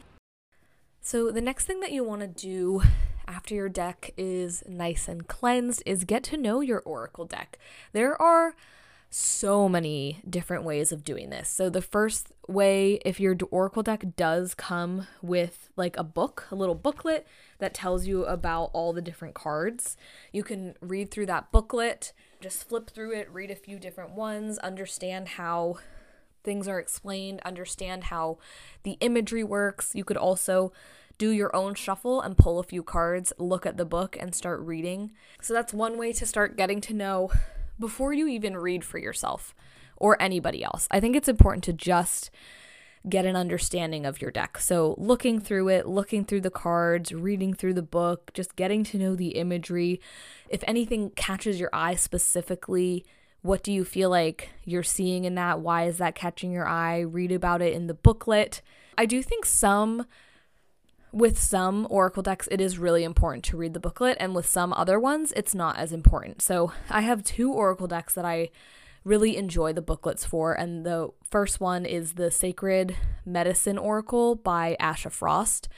So, 1.01 1.31
the 1.31 1.41
next 1.41 1.65
thing 1.65 1.79
that 1.81 1.91
you 1.91 2.03
want 2.03 2.21
to 2.21 2.27
do 2.27 2.81
after 3.27 3.55
your 3.55 3.69
deck 3.69 4.11
is 4.17 4.63
nice 4.67 5.07
and 5.07 5.27
cleansed 5.27 5.83
is 5.85 6.03
get 6.03 6.23
to 6.25 6.37
know 6.37 6.61
your 6.61 6.79
oracle 6.81 7.25
deck. 7.25 7.57
There 7.93 8.19
are 8.21 8.55
so 9.09 9.69
many 9.69 10.21
different 10.29 10.63
ways 10.63 10.91
of 10.91 11.03
doing 11.03 11.29
this. 11.29 11.49
So, 11.49 11.69
the 11.69 11.81
first 11.81 12.33
way, 12.47 12.99
if 13.05 13.19
your 13.19 13.37
oracle 13.51 13.83
deck 13.83 14.03
does 14.17 14.53
come 14.53 15.07
with 15.21 15.69
like 15.75 15.97
a 15.97 16.03
book, 16.03 16.47
a 16.51 16.55
little 16.55 16.75
booklet 16.75 17.25
that 17.59 17.73
tells 17.73 18.05
you 18.05 18.25
about 18.25 18.71
all 18.73 18.93
the 18.93 19.01
different 19.01 19.35
cards, 19.35 19.95
you 20.31 20.43
can 20.43 20.75
read 20.81 21.11
through 21.11 21.27
that 21.27 21.51
booklet, 21.51 22.13
just 22.41 22.67
flip 22.67 22.89
through 22.89 23.13
it, 23.13 23.31
read 23.31 23.51
a 23.51 23.55
few 23.55 23.79
different 23.79 24.11
ones, 24.11 24.57
understand 24.59 25.29
how 25.29 25.77
things 26.45 26.67
are 26.67 26.79
explained, 26.79 27.41
understand 27.43 28.05
how 28.05 28.37
the 28.83 28.97
imagery 29.01 29.43
works. 29.43 29.91
You 29.93 30.05
could 30.05 30.17
also 30.17 30.71
do 31.17 31.29
your 31.31 31.53
own 31.55 31.75
shuffle 31.75 32.21
and 32.21 32.37
pull 32.37 32.59
a 32.59 32.63
few 32.63 32.83
cards, 32.83 33.33
look 33.37 33.65
at 33.65 33.77
the 33.77 33.85
book, 33.85 34.17
and 34.19 34.33
start 34.33 34.59
reading. 34.61 35.11
So 35.41 35.53
that's 35.53 35.73
one 35.73 35.97
way 35.97 36.13
to 36.13 36.25
start 36.25 36.57
getting 36.57 36.81
to 36.81 36.93
know 36.93 37.31
before 37.79 38.13
you 38.13 38.27
even 38.27 38.55
read 38.57 38.83
for 38.83 38.97
yourself 38.97 39.53
or 39.97 40.21
anybody 40.21 40.63
else. 40.63 40.87
I 40.91 40.99
think 40.99 41.15
it's 41.15 41.27
important 41.27 41.63
to 41.65 41.73
just 41.73 42.31
get 43.07 43.25
an 43.25 43.35
understanding 43.35 44.05
of 44.05 44.21
your 44.21 44.31
deck. 44.31 44.57
So, 44.57 44.95
looking 44.97 45.39
through 45.39 45.69
it, 45.69 45.87
looking 45.87 46.25
through 46.25 46.41
the 46.41 46.49
cards, 46.49 47.13
reading 47.13 47.53
through 47.53 47.75
the 47.75 47.81
book, 47.81 48.31
just 48.33 48.55
getting 48.55 48.83
to 48.85 48.97
know 48.97 49.15
the 49.15 49.29
imagery. 49.29 50.01
If 50.49 50.63
anything 50.67 51.11
catches 51.11 51.59
your 51.59 51.69
eye 51.71 51.95
specifically, 51.95 53.05
what 53.45 53.61
do 53.61 53.71
you 53.71 53.85
feel 53.85 54.09
like 54.09 54.49
you're 54.63 54.81
seeing 54.81 55.23
in 55.23 55.35
that? 55.35 55.59
Why 55.59 55.85
is 55.85 55.99
that 55.99 56.15
catching 56.15 56.51
your 56.51 56.67
eye? 56.67 57.01
Read 57.01 57.31
about 57.31 57.61
it 57.61 57.73
in 57.73 57.85
the 57.85 57.93
booklet. 57.93 58.63
I 58.97 59.05
do 59.05 59.21
think 59.21 59.45
some 59.45 60.07
with 61.11 61.39
some 61.39 61.87
oracle 61.91 62.23
decks 62.23 62.47
it 62.51 62.59
is 62.59 62.79
really 62.79 63.03
important 63.03 63.45
to 63.45 63.55
read 63.55 63.73
the 63.73 63.79
booklet 63.79 64.17
and 64.19 64.35
with 64.35 64.45
some 64.45 64.73
other 64.73 64.99
ones 64.99 65.31
it's 65.35 65.53
not 65.53 65.77
as 65.77 65.93
important. 65.93 66.41
So, 66.41 66.73
I 66.89 67.01
have 67.01 67.23
two 67.23 67.53
oracle 67.53 67.87
decks 67.87 68.15
that 68.15 68.25
I 68.25 68.49
really 69.03 69.37
enjoy 69.37 69.73
the 69.73 69.81
booklets 69.81 70.25
for 70.25 70.53
and 70.53 70.83
the 70.83 71.09
first 71.23 71.59
one 71.59 71.85
is 71.85 72.13
the 72.13 72.31
Sacred 72.31 72.97
Medicine 73.25 73.77
Oracle 73.77 74.33
by 74.33 74.75
Asha 74.79 75.11
Frost. 75.11 75.69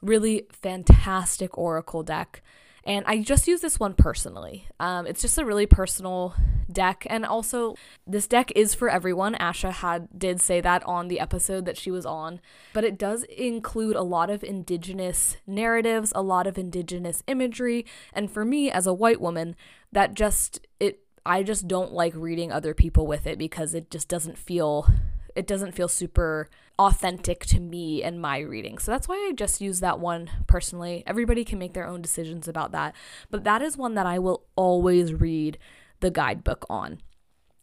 Really 0.00 0.46
fantastic 0.50 1.58
oracle 1.58 2.02
deck. 2.02 2.42
And 2.84 3.04
I 3.06 3.22
just 3.22 3.46
use 3.46 3.60
this 3.60 3.78
one 3.78 3.94
personally. 3.94 4.66
Um, 4.78 5.06
it's 5.06 5.22
just 5.22 5.38
a 5.38 5.44
really 5.44 5.66
personal 5.66 6.34
deck, 6.70 7.06
and 7.10 7.26
also 7.26 7.74
this 8.06 8.26
deck 8.26 8.52
is 8.56 8.74
for 8.74 8.88
everyone. 8.88 9.34
Asha 9.34 9.70
had 9.70 10.08
did 10.18 10.40
say 10.40 10.60
that 10.60 10.82
on 10.84 11.08
the 11.08 11.20
episode 11.20 11.66
that 11.66 11.76
she 11.76 11.90
was 11.90 12.06
on, 12.06 12.40
but 12.72 12.84
it 12.84 12.98
does 12.98 13.24
include 13.24 13.96
a 13.96 14.02
lot 14.02 14.30
of 14.30 14.42
indigenous 14.42 15.36
narratives, 15.46 16.12
a 16.14 16.22
lot 16.22 16.46
of 16.46 16.56
indigenous 16.56 17.22
imagery, 17.26 17.84
and 18.12 18.30
for 18.30 18.44
me 18.44 18.70
as 18.70 18.86
a 18.86 18.94
white 18.94 19.20
woman, 19.20 19.56
that 19.92 20.14
just 20.14 20.66
it 20.78 21.00
I 21.26 21.42
just 21.42 21.68
don't 21.68 21.92
like 21.92 22.14
reading 22.16 22.50
other 22.50 22.72
people 22.72 23.06
with 23.06 23.26
it 23.26 23.38
because 23.38 23.74
it 23.74 23.90
just 23.90 24.08
doesn't 24.08 24.38
feel 24.38 24.86
it 25.34 25.46
doesn't 25.46 25.72
feel 25.72 25.88
super 25.88 26.48
authentic 26.78 27.44
to 27.46 27.60
me 27.60 28.02
and 28.02 28.20
my 28.20 28.38
reading. 28.38 28.78
So 28.78 28.90
that's 28.90 29.06
why 29.06 29.16
I 29.16 29.32
just 29.34 29.60
use 29.60 29.80
that 29.80 30.00
one 30.00 30.30
personally. 30.46 31.02
Everybody 31.06 31.44
can 31.44 31.58
make 31.58 31.74
their 31.74 31.86
own 31.86 32.00
decisions 32.00 32.48
about 32.48 32.72
that, 32.72 32.94
but 33.30 33.44
that 33.44 33.62
is 33.62 33.76
one 33.76 33.94
that 33.94 34.06
I 34.06 34.18
will 34.18 34.44
always 34.56 35.12
read 35.12 35.58
the 36.00 36.10
guidebook 36.10 36.64
on. 36.70 37.00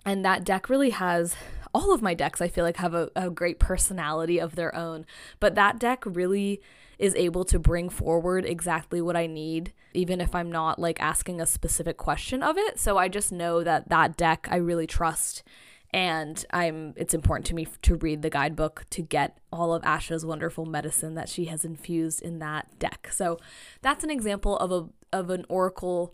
And 0.05 0.23
that 0.23 0.43
deck 0.43 0.69
really 0.69 0.91
has 0.91 1.35
all 1.73 1.93
of 1.93 2.01
my 2.01 2.13
decks, 2.13 2.41
I 2.41 2.47
feel 2.47 2.63
like, 2.63 2.77
have 2.77 2.93
a, 2.93 3.09
a 3.15 3.29
great 3.29 3.59
personality 3.59 4.39
of 4.39 4.55
their 4.55 4.73
own. 4.73 5.05
But 5.39 5.55
that 5.55 5.79
deck 5.79 6.03
really 6.05 6.61
is 6.97 7.13
able 7.15 7.43
to 7.45 7.59
bring 7.59 7.89
forward 7.89 8.45
exactly 8.45 9.01
what 9.01 9.15
I 9.15 9.27
need, 9.27 9.73
even 9.93 10.21
if 10.21 10.33
I'm 10.33 10.51
not 10.51 10.79
like 10.79 10.99
asking 11.01 11.41
a 11.41 11.45
specific 11.45 11.97
question 11.97 12.41
of 12.41 12.57
it. 12.57 12.79
So 12.79 12.97
I 12.97 13.07
just 13.07 13.31
know 13.31 13.63
that 13.63 13.89
that 13.89 14.17
deck 14.17 14.47
I 14.49 14.55
really 14.55 14.87
trust 14.87 15.43
and 15.91 16.45
I'm 16.51 16.93
it's 16.97 17.13
important 17.13 17.45
to 17.47 17.55
me 17.55 17.67
to 17.83 17.95
read 17.95 18.21
the 18.21 18.29
guidebook 18.29 18.85
to 18.91 19.01
get 19.01 19.37
all 19.51 19.73
of 19.73 19.83
Asha's 19.83 20.25
wonderful 20.25 20.65
medicine 20.65 21.15
that 21.15 21.29
she 21.29 21.45
has 21.45 21.63
infused 21.63 22.21
in 22.21 22.39
that 22.39 22.77
deck. 22.79 23.09
So 23.11 23.39
that's 23.81 24.03
an 24.03 24.09
example 24.09 24.57
of 24.57 24.71
a 24.71 24.87
of 25.15 25.29
an 25.29 25.45
oracle 25.49 26.13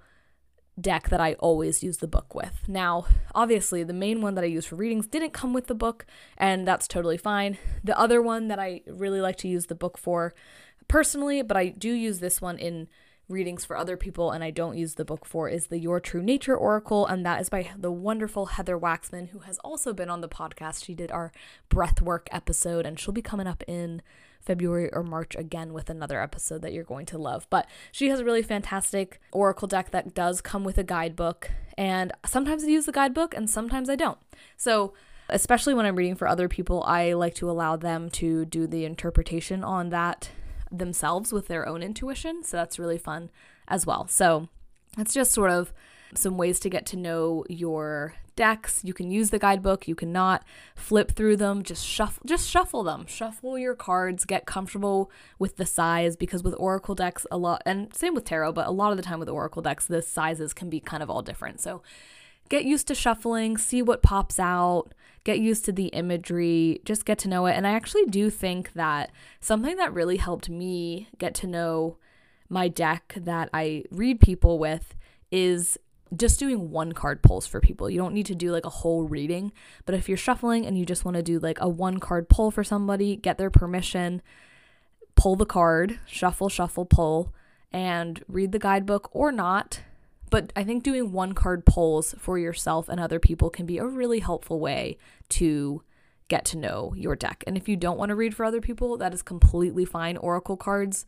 deck 0.79 1.09
that 1.09 1.21
I 1.21 1.33
always 1.33 1.83
use 1.83 1.97
the 1.97 2.07
book 2.07 2.33
with. 2.33 2.67
Now, 2.67 3.05
obviously, 3.35 3.83
the 3.83 3.93
main 3.93 4.21
one 4.21 4.35
that 4.35 4.43
I 4.43 4.47
use 4.47 4.65
for 4.65 4.75
readings 4.75 5.07
didn't 5.07 5.33
come 5.33 5.53
with 5.53 5.67
the 5.67 5.75
book, 5.75 6.05
and 6.37 6.67
that's 6.67 6.87
totally 6.87 7.17
fine. 7.17 7.57
The 7.83 7.97
other 7.97 8.21
one 8.21 8.47
that 8.47 8.59
I 8.59 8.81
really 8.87 9.21
like 9.21 9.37
to 9.37 9.47
use 9.47 9.67
the 9.67 9.75
book 9.75 9.97
for 9.97 10.33
personally, 10.87 11.41
but 11.41 11.57
I 11.57 11.69
do 11.69 11.91
use 11.91 12.19
this 12.19 12.41
one 12.41 12.57
in 12.57 12.87
readings 13.33 13.65
for 13.65 13.75
other 13.75 13.97
people 13.97 14.31
and 14.31 14.43
I 14.43 14.51
don't 14.51 14.77
use 14.77 14.93
the 14.93 15.03
book 15.03 15.25
for 15.25 15.49
is 15.49 15.67
the 15.67 15.79
Your 15.79 15.99
True 15.99 16.21
Nature 16.23 16.55
Oracle, 16.55 17.05
and 17.05 17.25
that 17.25 17.41
is 17.41 17.49
by 17.49 17.71
the 17.77 17.91
wonderful 17.91 18.45
Heather 18.47 18.79
Waxman, 18.79 19.29
who 19.29 19.39
has 19.39 19.57
also 19.59 19.93
been 19.93 20.09
on 20.09 20.21
the 20.21 20.29
podcast. 20.29 20.85
She 20.85 20.93
did 20.93 21.11
our 21.11 21.31
breathwork 21.69 22.27
episode, 22.31 22.85
and 22.85 22.99
she'll 22.99 23.13
be 23.13 23.21
coming 23.21 23.47
up 23.47 23.63
in 23.67 24.01
February 24.39 24.91
or 24.93 25.03
March 25.03 25.35
again 25.35 25.73
with 25.73 25.89
another 25.89 26.21
episode 26.21 26.61
that 26.61 26.73
you're 26.73 26.83
going 26.83 27.05
to 27.07 27.17
love. 27.17 27.47
But 27.49 27.67
she 27.91 28.09
has 28.09 28.19
a 28.19 28.25
really 28.25 28.43
fantastic 28.43 29.19
oracle 29.31 29.67
deck 29.67 29.91
that 29.91 30.13
does 30.13 30.41
come 30.41 30.63
with 30.63 30.77
a 30.77 30.83
guidebook, 30.83 31.51
and 31.77 32.11
sometimes 32.25 32.63
I 32.63 32.67
use 32.67 32.85
the 32.85 32.91
guidebook 32.91 33.35
and 33.35 33.49
sometimes 33.49 33.89
I 33.89 33.95
don't. 33.95 34.19
So, 34.57 34.93
especially 35.29 35.73
when 35.73 35.85
I'm 35.85 35.95
reading 35.95 36.15
for 36.15 36.27
other 36.27 36.47
people, 36.47 36.83
I 36.83 37.13
like 37.13 37.35
to 37.35 37.49
allow 37.49 37.75
them 37.75 38.09
to 38.11 38.45
do 38.45 38.67
the 38.67 38.85
interpretation 38.85 39.63
on 39.63 39.89
that 39.89 40.29
themselves 40.77 41.31
with 41.31 41.47
their 41.47 41.67
own 41.67 41.83
intuition. 41.83 42.43
So 42.43 42.57
that's 42.57 42.79
really 42.79 42.97
fun 42.97 43.29
as 43.67 43.85
well. 43.85 44.07
So 44.07 44.49
that's 44.97 45.13
just 45.13 45.31
sort 45.31 45.51
of 45.51 45.73
some 46.15 46.37
ways 46.37 46.59
to 46.61 46.69
get 46.69 46.85
to 46.87 46.97
know 46.97 47.43
your 47.49 48.15
decks. 48.35 48.81
You 48.83 48.93
can 48.93 49.11
use 49.11 49.29
the 49.29 49.39
guidebook, 49.39 49.87
you 49.87 49.95
cannot 49.95 50.43
flip 50.75 51.11
through 51.11 51.37
them, 51.37 51.63
just 51.63 51.85
shuffle 51.85 52.23
just 52.25 52.49
shuffle 52.49 52.83
them. 52.83 53.05
Shuffle 53.07 53.57
your 53.57 53.75
cards, 53.75 54.25
get 54.25 54.45
comfortable 54.45 55.11
with 55.37 55.57
the 55.57 55.65
size 55.65 56.15
because 56.15 56.43
with 56.43 56.55
oracle 56.57 56.95
decks 56.95 57.27
a 57.31 57.37
lot 57.37 57.61
and 57.65 57.93
same 57.95 58.15
with 58.15 58.25
tarot, 58.25 58.53
but 58.53 58.67
a 58.67 58.71
lot 58.71 58.91
of 58.91 58.97
the 58.97 59.03
time 59.03 59.19
with 59.19 59.29
oracle 59.29 59.61
decks 59.61 59.85
the 59.85 60.01
sizes 60.01 60.53
can 60.53 60.69
be 60.69 60.79
kind 60.79 61.03
of 61.03 61.09
all 61.09 61.21
different. 61.21 61.61
So 61.61 61.81
get 62.49 62.65
used 62.65 62.87
to 62.87 62.95
shuffling, 62.95 63.57
see 63.57 63.81
what 63.81 64.01
pops 64.01 64.39
out, 64.39 64.93
get 65.23 65.39
used 65.39 65.65
to 65.65 65.71
the 65.71 65.87
imagery, 65.87 66.81
just 66.85 67.05
get 67.05 67.17
to 67.19 67.27
know 67.27 67.45
it. 67.45 67.55
And 67.55 67.65
I 67.65 67.71
actually 67.71 68.05
do 68.05 68.29
think 68.29 68.73
that 68.73 69.11
something 69.39 69.77
that 69.77 69.93
really 69.93 70.17
helped 70.17 70.49
me 70.49 71.07
get 71.17 71.33
to 71.35 71.47
know 71.47 71.97
my 72.49 72.67
deck 72.67 73.15
that 73.17 73.49
I 73.53 73.83
read 73.89 74.19
people 74.19 74.59
with 74.59 74.95
is 75.31 75.77
just 76.15 76.39
doing 76.39 76.69
one 76.69 76.91
card 76.91 77.23
pulls 77.23 77.47
for 77.47 77.59
people. 77.59 77.89
You 77.89 77.97
don't 77.97 78.13
need 78.13 78.27
to 78.27 78.35
do 78.35 78.51
like 78.51 78.65
a 78.65 78.69
whole 78.69 79.03
reading, 79.03 79.51
but 79.85 79.95
if 79.95 80.07
you're 80.07 80.17
shuffling 80.17 80.65
and 80.65 80.77
you 80.77 80.85
just 80.85 81.05
want 81.05 81.17
to 81.17 81.23
do 81.23 81.39
like 81.39 81.57
a 81.59 81.69
one 81.69 81.99
card 81.99 82.29
pull 82.29 82.51
for 82.51 82.63
somebody, 82.63 83.15
get 83.15 83.37
their 83.37 83.49
permission, 83.49 84.21
pull 85.15 85.35
the 85.35 85.45
card, 85.45 85.99
shuffle, 86.05 86.49
shuffle, 86.49 86.85
pull, 86.85 87.33
and 87.71 88.23
read 88.27 88.51
the 88.51 88.59
guidebook 88.59 89.09
or 89.11 89.31
not. 89.31 89.81
But 90.33 90.51
I 90.55 90.63
think 90.63 90.81
doing 90.81 91.11
one 91.11 91.33
card 91.33 91.63
pulls 91.63 92.15
for 92.17 92.39
yourself 92.39 92.89
and 92.89 92.99
other 92.99 93.19
people 93.19 93.51
can 93.51 93.67
be 93.67 93.77
a 93.77 93.85
really 93.85 94.17
helpful 94.17 94.59
way 94.59 94.97
to 95.29 95.83
get 96.27 96.43
to 96.45 96.57
know 96.57 96.91
your 96.97 97.15
deck. 97.15 97.43
And 97.45 97.55
if 97.55 97.69
you 97.69 97.77
don't 97.77 97.99
want 97.99 98.09
to 98.09 98.15
read 98.15 98.35
for 98.35 98.43
other 98.43 98.59
people, 98.59 98.97
that 98.97 99.13
is 99.13 99.21
completely 99.21 99.85
fine. 99.85 100.17
Oracle 100.17 100.57
cards 100.57 101.05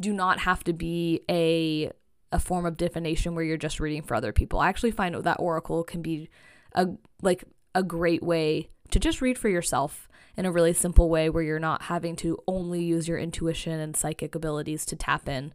do 0.00 0.12
not 0.12 0.40
have 0.40 0.64
to 0.64 0.72
be 0.72 1.20
a 1.30 1.92
a 2.32 2.40
form 2.40 2.66
of 2.66 2.76
divination 2.76 3.36
where 3.36 3.44
you're 3.44 3.56
just 3.56 3.78
reading 3.78 4.02
for 4.02 4.16
other 4.16 4.32
people. 4.32 4.58
I 4.58 4.70
actually 4.70 4.90
find 4.90 5.14
that 5.14 5.38
oracle 5.38 5.84
can 5.84 6.02
be 6.02 6.28
a 6.74 6.88
like 7.22 7.44
a 7.76 7.84
great 7.84 8.24
way 8.24 8.70
to 8.90 8.98
just 8.98 9.22
read 9.22 9.38
for 9.38 9.48
yourself 9.48 10.08
in 10.36 10.46
a 10.46 10.50
really 10.50 10.72
simple 10.72 11.08
way 11.08 11.30
where 11.30 11.44
you're 11.44 11.60
not 11.60 11.82
having 11.82 12.16
to 12.16 12.42
only 12.48 12.82
use 12.82 13.06
your 13.06 13.18
intuition 13.18 13.78
and 13.78 13.96
psychic 13.96 14.34
abilities 14.34 14.84
to 14.86 14.96
tap 14.96 15.28
in 15.28 15.54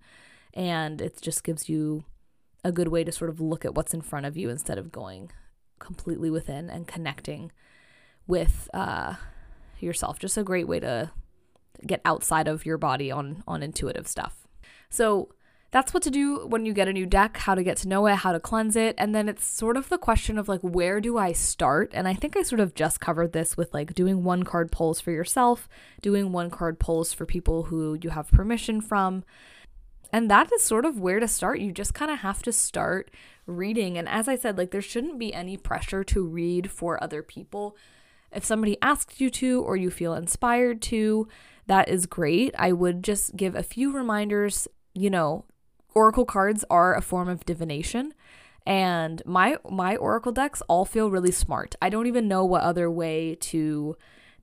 and 0.53 1.01
it 1.01 1.21
just 1.21 1.43
gives 1.43 1.67
you 1.67 2.05
a 2.63 2.71
good 2.71 2.89
way 2.89 3.03
to 3.03 3.11
sort 3.11 3.29
of 3.29 3.39
look 3.39 3.65
at 3.65 3.75
what's 3.75 3.93
in 3.93 4.01
front 4.01 4.25
of 4.25 4.35
you 4.37 4.49
instead 4.49 4.77
of 4.77 4.91
going 4.91 5.31
completely 5.79 6.29
within 6.29 6.69
and 6.69 6.87
connecting 6.87 7.51
with 8.27 8.69
uh, 8.73 9.15
yourself. 9.79 10.19
Just 10.19 10.37
a 10.37 10.43
great 10.43 10.67
way 10.67 10.79
to 10.79 11.11
get 11.85 12.01
outside 12.03 12.47
of 12.47 12.65
your 12.65 12.77
body 12.77 13.09
on 13.09 13.43
on 13.47 13.63
intuitive 13.63 14.07
stuff. 14.07 14.47
So 14.89 15.29
that's 15.71 15.93
what 15.93 16.01
to 16.03 16.09
do 16.09 16.47
when 16.47 16.65
you 16.65 16.73
get 16.73 16.87
a 16.87 16.93
new 16.93 17.05
deck, 17.05 17.37
how 17.37 17.53
to 17.53 17.63
get 17.63 17.77
to 17.77 17.87
know 17.87 18.07
it, 18.07 18.15
how 18.15 18.31
to 18.31 18.39
cleanse 18.39 18.75
it. 18.75 18.95
And 18.97 19.13
then 19.13 19.29
it's 19.29 19.45
sort 19.45 19.77
of 19.77 19.89
the 19.89 19.99
question 19.99 20.39
of 20.39 20.49
like, 20.49 20.61
where 20.61 20.99
do 20.99 21.17
I 21.17 21.31
start? 21.31 21.91
And 21.93 22.07
I 22.07 22.15
think 22.15 22.35
I 22.35 22.41
sort 22.41 22.59
of 22.59 22.73
just 22.73 22.99
covered 22.99 23.33
this 23.33 23.55
with 23.55 23.71
like 23.73 23.93
doing 23.93 24.23
one 24.23 24.43
card 24.43 24.71
pulls 24.71 24.99
for 24.99 25.11
yourself, 25.11 25.69
doing 26.01 26.31
one 26.31 26.49
card 26.49 26.79
pulls 26.79 27.13
for 27.13 27.25
people 27.25 27.63
who 27.63 27.97
you 28.01 28.09
have 28.09 28.31
permission 28.31 28.81
from. 28.81 29.23
And 30.11 30.29
that 30.29 30.51
is 30.51 30.63
sort 30.63 30.85
of 30.85 30.99
where 30.99 31.19
to 31.19 31.27
start. 31.27 31.59
You 31.59 31.71
just 31.71 31.93
kind 31.93 32.09
of 32.11 32.19
have 32.19 32.41
to 32.43 32.51
start 32.51 33.11
reading. 33.45 33.97
And 33.97 34.09
as 34.09 34.27
I 34.27 34.35
said, 34.35 34.57
like, 34.57 34.71
there 34.71 34.81
shouldn't 34.81 35.19
be 35.19 35.33
any 35.33 35.57
pressure 35.57 36.03
to 36.05 36.25
read 36.25 36.71
for 36.71 37.01
other 37.03 37.21
people. 37.21 37.75
If 38.31 38.43
somebody 38.43 38.77
asks 38.81 39.21
you 39.21 39.29
to 39.31 39.61
or 39.61 39.75
you 39.75 39.89
feel 39.89 40.13
inspired 40.13 40.81
to, 40.83 41.27
that 41.67 41.89
is 41.89 42.05
great. 42.05 42.53
I 42.57 42.71
would 42.71 43.03
just 43.03 43.35
give 43.35 43.55
a 43.55 43.63
few 43.63 43.91
reminders. 43.91 44.67
You 44.95 45.09
know, 45.09 45.45
oracle 45.93 46.25
cards 46.25 46.65
are 46.69 46.95
a 46.95 47.01
form 47.01 47.29
of 47.29 47.45
divination 47.45 48.13
and 48.69 49.21
my 49.25 49.57
my 49.67 49.95
oracle 49.95 50.31
decks 50.31 50.61
all 50.67 50.85
feel 50.85 51.09
really 51.09 51.31
smart. 51.31 51.75
I 51.81 51.89
don't 51.89 52.05
even 52.05 52.27
know 52.27 52.45
what 52.45 52.61
other 52.61 52.89
way 52.89 53.35
to 53.41 53.97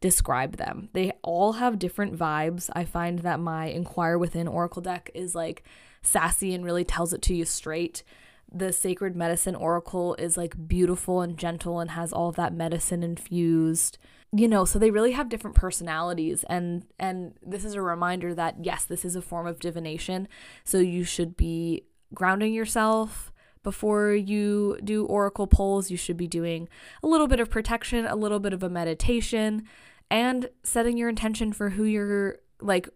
describe 0.07 0.57
them. 0.57 0.89
They 0.93 1.11
all 1.23 1.55
have 1.55 1.81
different 1.81 2.17
vibes. 2.17 2.71
I 2.75 2.85
find 2.85 3.19
that 3.21 3.41
my 3.41 3.67
Inquire 3.67 4.19
Within 4.19 4.47
Oracle 4.47 4.81
deck 4.81 5.11
is 5.15 5.35
like 5.35 5.65
sassy 6.01 6.55
and 6.55 6.65
really 6.65 6.85
tells 6.85 7.13
it 7.13 7.23
to 7.23 7.35
you 7.35 7.45
straight. 7.45 8.05
The 8.53 8.73
Sacred 8.73 9.17
Medicine 9.17 9.57
Oracle 9.57 10.15
is 10.15 10.37
like 10.37 10.69
beautiful 10.69 11.23
and 11.23 11.37
gentle 11.37 11.81
and 11.81 11.91
has 11.91 12.13
all 12.13 12.29
of 12.29 12.37
that 12.37 12.55
medicine 12.55 13.03
infused. 13.03 13.99
You 14.31 14.47
know, 14.47 14.65
so 14.65 14.79
they 14.79 14.93
really 14.93 15.11
have 15.11 15.29
different 15.29 15.57
personalities 15.57 16.45
and 16.49 16.85
and 17.01 17.35
this 17.45 17.65
is 17.65 17.75
a 17.75 17.83
reminder 17.83 18.33
that 18.33 18.65
yes, 18.65 18.85
this 18.85 19.05
is 19.05 19.17
a 19.17 19.23
form 19.23 19.49
of 19.49 19.59
divination. 19.59 20.29
So 20.63 20.79
you 20.79 21.03
should 21.03 21.37
be 21.37 21.83
grounding 22.15 22.55
yourself 22.55 23.33
before 23.65 24.13
you 24.13 24.79
do 24.85 25.05
oracle 25.07 25.49
pulls. 25.49 25.91
You 25.91 25.97
should 25.97 26.17
be 26.17 26.29
doing 26.29 26.69
a 27.03 27.09
little 27.09 27.27
bit 27.27 27.41
of 27.41 27.51
protection, 27.51 28.07
a 28.07 28.15
little 28.15 28.39
bit 28.39 28.53
of 28.53 28.63
a 28.63 28.69
meditation, 28.69 29.65
and 30.11 30.49
setting 30.63 30.97
your 30.97 31.09
intention 31.09 31.53
for 31.53 31.71
who 31.71 31.85
you're 31.85 32.39
like 32.61 32.89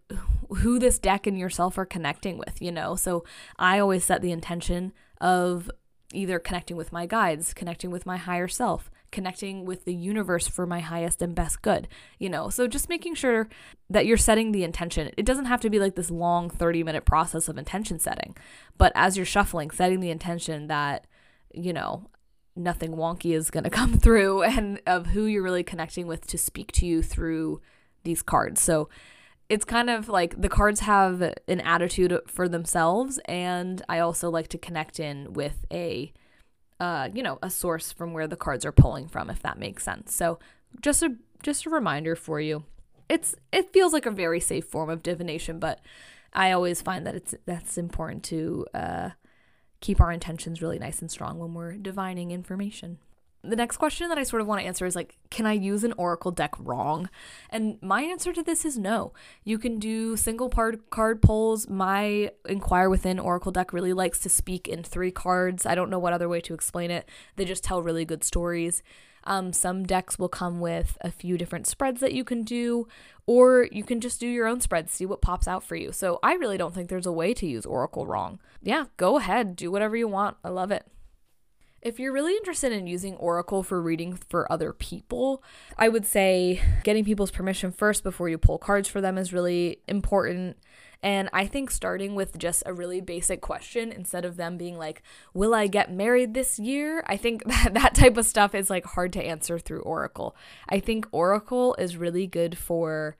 who 0.58 0.78
this 0.78 0.98
deck 0.98 1.26
and 1.26 1.38
yourself 1.38 1.78
are 1.78 1.86
connecting 1.86 2.38
with, 2.38 2.60
you 2.60 2.72
know? 2.72 2.96
So 2.96 3.24
I 3.58 3.78
always 3.78 4.04
set 4.04 4.22
the 4.22 4.32
intention 4.32 4.92
of 5.20 5.70
either 6.12 6.38
connecting 6.38 6.76
with 6.76 6.92
my 6.92 7.06
guides, 7.06 7.54
connecting 7.54 7.90
with 7.90 8.04
my 8.04 8.16
higher 8.16 8.48
self, 8.48 8.90
connecting 9.12 9.64
with 9.64 9.84
the 9.84 9.94
universe 9.94 10.48
for 10.48 10.66
my 10.66 10.80
highest 10.80 11.22
and 11.22 11.34
best 11.34 11.62
good, 11.62 11.86
you 12.18 12.28
know? 12.28 12.48
So 12.48 12.66
just 12.66 12.88
making 12.88 13.14
sure 13.14 13.48
that 13.88 14.06
you're 14.06 14.16
setting 14.16 14.52
the 14.52 14.64
intention. 14.64 15.12
It 15.16 15.24
doesn't 15.24 15.44
have 15.44 15.60
to 15.60 15.70
be 15.70 15.78
like 15.78 15.94
this 15.94 16.10
long 16.10 16.50
30 16.50 16.82
minute 16.82 17.04
process 17.04 17.48
of 17.48 17.58
intention 17.58 17.98
setting, 17.98 18.36
but 18.76 18.92
as 18.94 19.16
you're 19.16 19.26
shuffling, 19.26 19.70
setting 19.70 20.00
the 20.00 20.10
intention 20.10 20.66
that, 20.66 21.06
you 21.52 21.72
know, 21.72 22.08
nothing 22.56 22.92
wonky 22.92 23.34
is 23.34 23.50
going 23.50 23.64
to 23.70 23.70
come 23.70 23.98
through 23.98 24.42
and 24.42 24.80
of 24.86 25.08
who 25.08 25.24
you're 25.24 25.42
really 25.42 25.62
connecting 25.62 26.06
with 26.06 26.26
to 26.28 26.38
speak 26.38 26.72
to 26.72 26.86
you 26.86 27.02
through 27.02 27.60
these 28.04 28.22
cards. 28.22 28.60
So 28.60 28.88
it's 29.48 29.64
kind 29.64 29.90
of 29.90 30.08
like 30.08 30.40
the 30.40 30.48
cards 30.48 30.80
have 30.80 31.20
an 31.22 31.60
attitude 31.60 32.16
for 32.26 32.48
themselves 32.48 33.18
and 33.24 33.82
I 33.88 33.98
also 33.98 34.30
like 34.30 34.48
to 34.48 34.58
connect 34.58 35.00
in 35.00 35.32
with 35.32 35.64
a 35.72 36.12
uh, 36.78 37.10
you 37.12 37.22
know, 37.22 37.38
a 37.42 37.50
source 37.50 37.92
from 37.92 38.14
where 38.14 38.26
the 38.26 38.36
cards 38.36 38.64
are 38.64 38.72
pulling 38.72 39.06
from 39.06 39.28
if 39.28 39.42
that 39.42 39.58
makes 39.58 39.84
sense. 39.84 40.14
So, 40.14 40.38
just 40.80 41.02
a 41.02 41.14
just 41.42 41.66
a 41.66 41.70
reminder 41.70 42.16
for 42.16 42.40
you. 42.40 42.64
It's 43.08 43.34
it 43.52 43.72
feels 43.72 43.92
like 43.92 44.06
a 44.06 44.10
very 44.10 44.40
safe 44.40 44.64
form 44.64 44.88
of 44.88 45.02
divination, 45.02 45.58
but 45.58 45.80
I 46.32 46.52
always 46.52 46.80
find 46.80 47.06
that 47.06 47.14
it's 47.14 47.34
that's 47.44 47.76
important 47.76 48.24
to 48.24 48.66
uh 48.72 49.10
keep 49.80 50.00
our 50.00 50.12
intentions 50.12 50.62
really 50.62 50.78
nice 50.78 51.00
and 51.00 51.10
strong 51.10 51.38
when 51.38 51.54
we're 51.54 51.76
divining 51.76 52.30
information. 52.30 52.98
The 53.42 53.56
next 53.56 53.78
question 53.78 54.10
that 54.10 54.18
I 54.18 54.22
sort 54.22 54.42
of 54.42 54.48
want 54.48 54.60
to 54.60 54.66
answer 54.66 54.84
is 54.84 54.94
like, 54.94 55.16
can 55.30 55.46
I 55.46 55.54
use 55.54 55.82
an 55.82 55.94
oracle 55.96 56.30
deck 56.30 56.52
wrong? 56.58 57.08
And 57.48 57.78
my 57.80 58.02
answer 58.02 58.34
to 58.34 58.42
this 58.42 58.66
is 58.66 58.76
no. 58.76 59.14
You 59.44 59.58
can 59.58 59.78
do 59.78 60.14
single 60.18 60.50
part 60.50 60.90
card 60.90 61.22
pulls. 61.22 61.66
My 61.66 62.32
Inquire 62.46 62.90
Within 62.90 63.18
oracle 63.18 63.50
deck 63.50 63.72
really 63.72 63.94
likes 63.94 64.20
to 64.20 64.28
speak 64.28 64.68
in 64.68 64.82
three 64.82 65.10
cards. 65.10 65.64
I 65.64 65.74
don't 65.74 65.88
know 65.88 65.98
what 65.98 66.12
other 66.12 66.28
way 66.28 66.42
to 66.42 66.52
explain 66.52 66.90
it. 66.90 67.08
They 67.36 67.46
just 67.46 67.64
tell 67.64 67.82
really 67.82 68.04
good 68.04 68.24
stories. 68.24 68.82
Um, 69.24 69.52
some 69.52 69.84
decks 69.84 70.18
will 70.18 70.28
come 70.28 70.60
with 70.60 70.96
a 71.00 71.10
few 71.10 71.36
different 71.36 71.66
spreads 71.66 72.00
that 72.00 72.12
you 72.12 72.24
can 72.24 72.42
do, 72.42 72.88
or 73.26 73.68
you 73.70 73.84
can 73.84 74.00
just 74.00 74.20
do 74.20 74.26
your 74.26 74.46
own 74.46 74.60
spreads, 74.60 74.92
see 74.92 75.06
what 75.06 75.20
pops 75.20 75.46
out 75.46 75.62
for 75.62 75.76
you. 75.76 75.92
So 75.92 76.18
I 76.22 76.34
really 76.34 76.58
don't 76.58 76.74
think 76.74 76.88
there's 76.88 77.06
a 77.06 77.12
way 77.12 77.34
to 77.34 77.46
use 77.46 77.66
Oracle 77.66 78.06
wrong. 78.06 78.40
Yeah, 78.62 78.86
go 78.96 79.18
ahead, 79.18 79.56
do 79.56 79.70
whatever 79.70 79.96
you 79.96 80.08
want. 80.08 80.36
I 80.42 80.48
love 80.48 80.70
it. 80.70 80.86
If 81.82 81.98
you're 81.98 82.12
really 82.12 82.36
interested 82.36 82.72
in 82.72 82.86
using 82.86 83.16
Oracle 83.16 83.62
for 83.62 83.80
reading 83.80 84.14
for 84.28 84.50
other 84.52 84.72
people, 84.72 85.42
I 85.78 85.88
would 85.88 86.04
say 86.04 86.60
getting 86.84 87.04
people's 87.04 87.30
permission 87.30 87.72
first 87.72 88.02
before 88.02 88.28
you 88.28 88.36
pull 88.36 88.58
cards 88.58 88.86
for 88.88 89.00
them 89.00 89.16
is 89.16 89.32
really 89.32 89.80
important. 89.88 90.58
And 91.02 91.30
I 91.32 91.46
think 91.46 91.70
starting 91.70 92.14
with 92.14 92.36
just 92.36 92.62
a 92.66 92.74
really 92.74 93.00
basic 93.00 93.40
question 93.40 93.90
instead 93.92 94.26
of 94.26 94.36
them 94.36 94.58
being 94.58 94.76
like, 94.76 95.02
Will 95.32 95.54
I 95.54 95.66
get 95.66 95.90
married 95.90 96.34
this 96.34 96.58
year? 96.58 97.02
I 97.06 97.16
think 97.16 97.44
that, 97.46 97.72
that 97.72 97.94
type 97.94 98.18
of 98.18 98.26
stuff 98.26 98.54
is 98.54 98.68
like 98.68 98.84
hard 98.84 99.14
to 99.14 99.24
answer 99.24 99.58
through 99.58 99.80
Oracle. 99.80 100.36
I 100.68 100.80
think 100.80 101.06
Oracle 101.12 101.74
is 101.78 101.96
really 101.96 102.26
good 102.26 102.58
for 102.58 103.16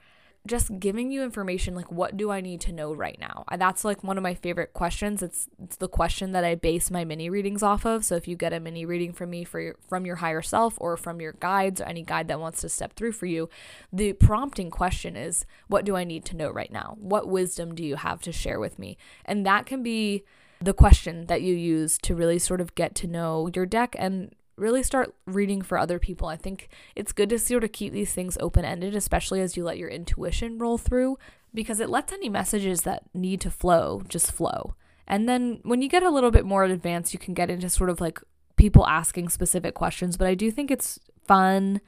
just 0.46 0.80
giving 0.80 1.12
you 1.12 1.22
information 1.22 1.74
like 1.74 1.92
what 1.92 2.16
do 2.16 2.30
I 2.30 2.40
need 2.40 2.60
to 2.62 2.72
know 2.72 2.94
right 2.94 3.18
now? 3.20 3.44
That's 3.56 3.84
like 3.84 4.02
one 4.02 4.16
of 4.16 4.22
my 4.22 4.34
favorite 4.34 4.72
questions. 4.72 5.22
It's 5.22 5.48
it's 5.62 5.76
the 5.76 5.88
question 5.88 6.32
that 6.32 6.44
I 6.44 6.54
base 6.54 6.90
my 6.90 7.04
mini 7.04 7.28
readings 7.28 7.62
off 7.62 7.84
of. 7.84 8.04
So 8.04 8.16
if 8.16 8.26
you 8.26 8.36
get 8.36 8.52
a 8.52 8.60
mini 8.60 8.86
reading 8.86 9.12
from 9.12 9.30
me 9.30 9.44
for 9.44 9.60
your, 9.60 9.76
from 9.86 10.06
your 10.06 10.16
higher 10.16 10.42
self 10.42 10.74
or 10.78 10.96
from 10.96 11.20
your 11.20 11.32
guides 11.32 11.80
or 11.80 11.84
any 11.84 12.02
guide 12.02 12.28
that 12.28 12.40
wants 12.40 12.62
to 12.62 12.68
step 12.68 12.94
through 12.94 13.12
for 13.12 13.26
you, 13.26 13.48
the 13.92 14.14
prompting 14.14 14.70
question 14.70 15.16
is 15.16 15.44
what 15.68 15.84
do 15.84 15.94
I 15.96 16.04
need 16.04 16.24
to 16.26 16.36
know 16.36 16.50
right 16.50 16.72
now? 16.72 16.96
What 16.98 17.28
wisdom 17.28 17.74
do 17.74 17.84
you 17.84 17.96
have 17.96 18.22
to 18.22 18.32
share 18.32 18.58
with 18.58 18.78
me? 18.78 18.96
And 19.24 19.44
that 19.44 19.66
can 19.66 19.82
be 19.82 20.24
the 20.62 20.74
question 20.74 21.26
that 21.26 21.42
you 21.42 21.54
use 21.54 21.98
to 21.98 22.14
really 22.14 22.38
sort 22.38 22.60
of 22.60 22.74
get 22.74 22.94
to 22.94 23.06
know 23.06 23.50
your 23.54 23.66
deck 23.66 23.96
and 23.98 24.34
really 24.60 24.82
start 24.82 25.14
reading 25.26 25.62
for 25.62 25.78
other 25.78 25.98
people. 25.98 26.28
I 26.28 26.36
think 26.36 26.68
it's 26.94 27.12
good 27.12 27.30
to 27.30 27.38
sort 27.38 27.64
of 27.64 27.72
keep 27.72 27.92
these 27.92 28.12
things 28.12 28.38
open 28.40 28.64
ended, 28.64 28.94
especially 28.94 29.40
as 29.40 29.56
you 29.56 29.64
let 29.64 29.78
your 29.78 29.88
intuition 29.88 30.58
roll 30.58 30.78
through, 30.78 31.18
because 31.52 31.80
it 31.80 31.90
lets 31.90 32.12
any 32.12 32.28
messages 32.28 32.82
that 32.82 33.04
need 33.14 33.40
to 33.40 33.50
flow 33.50 34.02
just 34.08 34.30
flow. 34.30 34.74
And 35.06 35.28
then 35.28 35.60
when 35.64 35.82
you 35.82 35.88
get 35.88 36.04
a 36.04 36.10
little 36.10 36.30
bit 36.30 36.44
more 36.44 36.62
advanced, 36.64 37.12
you 37.12 37.18
can 37.18 37.34
get 37.34 37.50
into 37.50 37.68
sort 37.68 37.90
of 37.90 38.00
like 38.00 38.20
people 38.56 38.86
asking 38.86 39.30
specific 39.30 39.74
questions. 39.74 40.16
But 40.16 40.28
I 40.28 40.34
do 40.34 40.50
think 40.50 40.70
it's 40.70 41.00
fun 41.26 41.80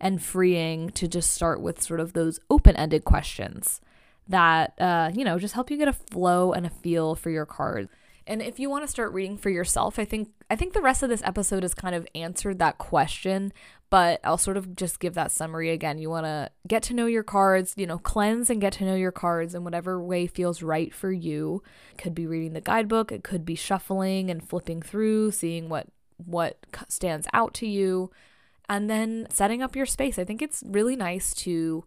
and 0.00 0.22
freeing 0.22 0.90
to 0.90 1.08
just 1.08 1.32
start 1.32 1.60
with 1.60 1.82
sort 1.82 2.00
of 2.00 2.12
those 2.12 2.38
open 2.48 2.76
ended 2.76 3.04
questions 3.04 3.80
that, 4.28 4.80
uh, 4.80 5.10
you 5.12 5.24
know, 5.24 5.38
just 5.38 5.54
help 5.54 5.70
you 5.70 5.76
get 5.76 5.88
a 5.88 5.92
flow 5.92 6.52
and 6.52 6.64
a 6.64 6.70
feel 6.70 7.14
for 7.14 7.30
your 7.30 7.46
card. 7.46 7.88
And 8.26 8.42
if 8.42 8.58
you 8.58 8.70
want 8.70 8.84
to 8.84 8.88
start 8.88 9.12
reading 9.12 9.36
for 9.36 9.50
yourself, 9.50 9.98
I 9.98 10.04
think 10.04 10.30
I 10.50 10.56
think 10.56 10.72
the 10.72 10.82
rest 10.82 11.02
of 11.02 11.08
this 11.08 11.22
episode 11.24 11.62
has 11.62 11.74
kind 11.74 11.94
of 11.94 12.06
answered 12.14 12.58
that 12.58 12.78
question, 12.78 13.52
but 13.88 14.20
I'll 14.24 14.38
sort 14.38 14.56
of 14.56 14.76
just 14.76 15.00
give 15.00 15.14
that 15.14 15.32
summary 15.32 15.70
again. 15.70 15.98
You 15.98 16.10
want 16.10 16.26
to 16.26 16.50
get 16.66 16.82
to 16.84 16.94
know 16.94 17.06
your 17.06 17.22
cards, 17.22 17.74
you 17.76 17.86
know, 17.86 17.98
cleanse 17.98 18.50
and 18.50 18.60
get 18.60 18.72
to 18.74 18.84
know 18.84 18.94
your 18.94 19.12
cards 19.12 19.54
in 19.54 19.64
whatever 19.64 20.02
way 20.02 20.26
feels 20.26 20.62
right 20.62 20.92
for 20.92 21.12
you. 21.12 21.62
It 21.92 21.98
could 21.98 22.14
be 22.14 22.26
reading 22.26 22.52
the 22.52 22.60
guidebook, 22.60 23.12
it 23.12 23.24
could 23.24 23.44
be 23.44 23.54
shuffling 23.54 24.30
and 24.30 24.46
flipping 24.46 24.82
through, 24.82 25.32
seeing 25.32 25.68
what 25.68 25.88
what 26.16 26.58
stands 26.88 27.26
out 27.32 27.54
to 27.54 27.66
you, 27.66 28.10
and 28.68 28.90
then 28.90 29.26
setting 29.30 29.62
up 29.62 29.74
your 29.74 29.86
space. 29.86 30.18
I 30.18 30.24
think 30.24 30.42
it's 30.42 30.62
really 30.66 30.96
nice 30.96 31.34
to 31.34 31.84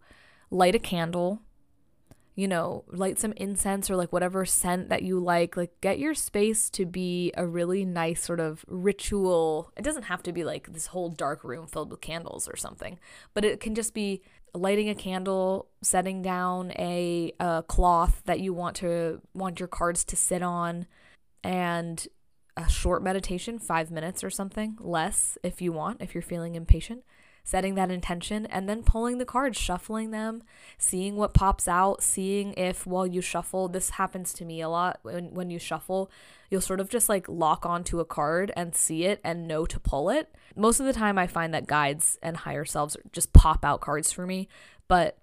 light 0.50 0.76
a 0.76 0.80
candle 0.80 1.42
you 2.36 2.48
know, 2.48 2.84
light 2.88 3.20
some 3.20 3.34
incense 3.34 3.90
or 3.90 3.96
like 3.96 4.12
whatever 4.12 4.46
scent 4.46 4.90
that 4.90 5.04
you 5.04 5.20
like. 5.20 5.56
Like, 5.56 5.80
get 5.82 6.00
your 6.00 6.14
space 6.14 6.70
to 6.72 6.86
be 6.86 7.32
a 7.38 7.46
really 7.46 7.86
nice 7.86 8.24
sort 8.24 8.40
of 8.40 8.66
ritual. 8.68 9.72
It 9.78 9.84
doesn't 9.84 10.04
have 10.04 10.24
to 10.24 10.34
be 10.34 10.44
like 10.44 10.74
this 10.74 10.88
whole 10.88 11.10
dark 11.10 11.44
room 11.44 11.68
filled 11.68 11.92
with 11.92 12.02
candles 12.02 12.48
or 12.48 12.56
something, 12.56 13.00
but 13.34 13.46
it 13.46 13.60
can 13.60 13.76
just 13.76 13.94
be 13.94 14.22
lighting 14.56 14.90
a 14.90 14.96
candle, 14.96 15.68
setting 15.82 16.22
down 16.22 16.72
a, 16.72 17.34
a 17.40 17.64
cloth 17.68 18.22
that 18.26 18.40
you 18.40 18.54
want 18.54 18.76
to 18.78 19.22
want 19.34 19.60
your 19.60 19.68
cards 19.68 20.04
to 20.06 20.16
sit 20.16 20.42
on, 20.42 20.88
and 21.44 22.08
a 22.56 22.70
short 22.70 23.04
meditation, 23.04 23.58
five 23.60 23.90
minutes 23.90 24.24
or 24.24 24.30
something, 24.30 24.78
less 24.80 25.38
if 25.44 25.62
you 25.62 25.72
want, 25.72 26.02
if 26.02 26.14
you're 26.14 26.22
feeling 26.22 26.56
impatient 26.56 27.04
setting 27.44 27.76
that 27.76 27.92
intention, 27.92 28.46
and 28.46 28.70
then 28.70 28.84
pulling 28.84 29.18
the 29.18 29.26
cards, 29.26 29.58
shuffling 29.58 30.12
them, 30.12 30.44
seeing 30.78 31.16
what 31.16 31.34
pops 31.34 31.68
out, 31.68 32.02
seeing 32.02 32.54
if 32.54 32.86
while 32.86 33.06
you 33.06 33.22
shuffle, 33.22 33.68
this 33.68 33.92
happens 33.92 34.34
to 34.34 34.46
me 34.46 34.62
a 34.62 34.70
lot 34.70 35.00
when, 35.04 35.34
when 35.34 35.50
you 35.50 35.60
shuffle, 35.60 36.10
you'll 36.50 36.62
sort 36.62 36.80
of 36.80 36.90
just 36.90 37.10
like 37.10 37.28
lock 37.28 37.66
onto 37.66 38.00
a 38.00 38.06
card 38.06 38.52
and 38.56 38.76
see 38.76 39.04
it 39.06 39.20
and 39.24 39.48
know 39.48 39.66
to 39.66 39.80
pull 39.80 40.10
it. 40.10 40.34
Most 40.56 40.80
of 40.80 40.86
the 40.86 40.94
time, 40.94 41.18
I 41.18 41.28
find 41.28 41.54
that 41.54 41.68
guides 41.68 42.18
and 42.22 42.38
higher 42.38 42.66
selves 42.66 42.96
just 43.12 43.34
pop 43.34 43.66
out 43.66 43.82
cards 43.82 44.12
for 44.12 44.26
me, 44.26 44.48
but 44.88 45.18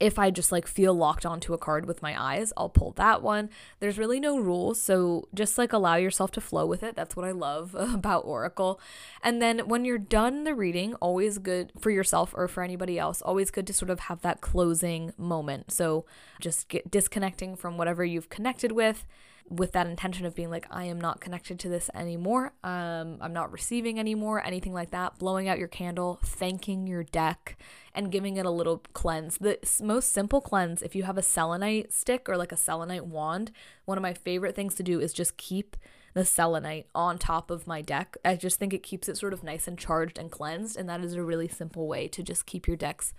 if 0.00 0.18
I 0.18 0.30
just 0.30 0.50
like 0.50 0.66
feel 0.66 0.94
locked 0.94 1.26
onto 1.26 1.52
a 1.52 1.58
card 1.58 1.86
with 1.86 2.00
my 2.00 2.20
eyes, 2.20 2.52
I'll 2.56 2.70
pull 2.70 2.92
that 2.92 3.22
one. 3.22 3.50
There's 3.78 3.98
really 3.98 4.18
no 4.18 4.38
rules, 4.38 4.80
so 4.80 5.28
just 5.34 5.58
like 5.58 5.74
allow 5.74 5.96
yourself 5.96 6.30
to 6.32 6.40
flow 6.40 6.66
with 6.66 6.82
it. 6.82 6.96
That's 6.96 7.14
what 7.14 7.26
I 7.26 7.32
love 7.32 7.74
about 7.78 8.24
Oracle. 8.24 8.80
And 9.22 9.40
then 9.42 9.60
when 9.68 9.84
you're 9.84 9.98
done 9.98 10.44
the 10.44 10.54
reading, 10.54 10.94
always 10.94 11.38
good 11.38 11.72
for 11.78 11.90
yourself 11.90 12.34
or 12.34 12.48
for 12.48 12.62
anybody 12.62 12.98
else, 12.98 13.20
always 13.20 13.50
good 13.50 13.66
to 13.66 13.74
sort 13.74 13.90
of 13.90 14.00
have 14.00 14.22
that 14.22 14.40
closing 14.40 15.12
moment. 15.18 15.70
So 15.70 16.06
just 16.40 16.68
get 16.68 16.90
disconnecting 16.90 17.54
from 17.56 17.76
whatever 17.76 18.04
you've 18.04 18.30
connected 18.30 18.72
with 18.72 19.06
with 19.50 19.72
that 19.72 19.88
intention 19.88 20.24
of 20.24 20.34
being 20.34 20.48
like 20.48 20.64
i 20.70 20.84
am 20.84 21.00
not 21.00 21.20
connected 21.20 21.58
to 21.58 21.68
this 21.68 21.90
anymore. 21.94 22.52
Um, 22.62 23.18
i'm 23.20 23.32
not 23.32 23.52
receiving 23.52 23.98
anymore 23.98 24.44
anything 24.44 24.72
like 24.72 24.90
that 24.90 25.18
blowing 25.18 25.48
out 25.48 25.58
your 25.58 25.68
candle 25.68 26.20
thanking 26.24 26.86
your 26.86 27.02
deck 27.02 27.58
and 27.92 28.12
giving 28.12 28.36
it 28.36 28.46
a 28.46 28.50
little 28.50 28.78
cleanse. 28.92 29.38
The 29.38 29.58
most 29.82 30.12
simple 30.12 30.40
cleanse 30.40 30.82
if 30.82 30.94
you 30.94 31.02
have 31.02 31.18
a 31.18 31.22
selenite 31.22 31.92
stick 31.92 32.28
or 32.28 32.36
like 32.36 32.52
a 32.52 32.56
selenite 32.56 33.06
wand 33.06 33.50
one 33.84 33.98
of 33.98 34.02
my 34.02 34.14
favorite 34.14 34.54
things 34.54 34.76
to 34.76 34.84
do 34.84 35.00
is 35.00 35.12
just 35.12 35.36
keep 35.36 35.76
the 36.14 36.24
selenite 36.24 36.86
on 36.94 37.18
top 37.18 37.50
of 37.50 37.68
my 37.68 37.80
deck. 37.82 38.16
I 38.24 38.34
just 38.34 38.58
think 38.58 38.74
it 38.74 38.82
keeps 38.82 39.08
it 39.08 39.16
sort 39.16 39.32
of 39.32 39.44
nice 39.44 39.68
and 39.68 39.78
charged 39.78 40.18
and 40.18 40.30
cleansed 40.30 40.76
and 40.76 40.88
that 40.88 41.04
is 41.04 41.14
a 41.14 41.22
really 41.22 41.48
simple 41.48 41.88
way 41.88 42.08
to 42.08 42.22
just 42.22 42.46
keep 42.46 42.68
your 42.68 42.76
decks 42.76 43.12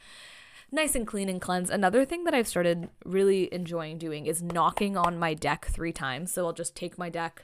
nice 0.71 0.95
and 0.95 1.05
clean 1.05 1.29
and 1.29 1.41
cleanse. 1.41 1.69
Another 1.69 2.05
thing 2.05 2.23
that 2.23 2.33
I've 2.33 2.47
started 2.47 2.89
really 3.05 3.53
enjoying 3.53 3.97
doing 3.97 4.25
is 4.25 4.41
knocking 4.41 4.97
on 4.97 5.19
my 5.19 5.33
deck 5.33 5.65
three 5.65 5.91
times. 5.91 6.31
So 6.31 6.45
I'll 6.45 6.53
just 6.53 6.75
take 6.75 6.97
my 6.97 7.09
deck, 7.09 7.43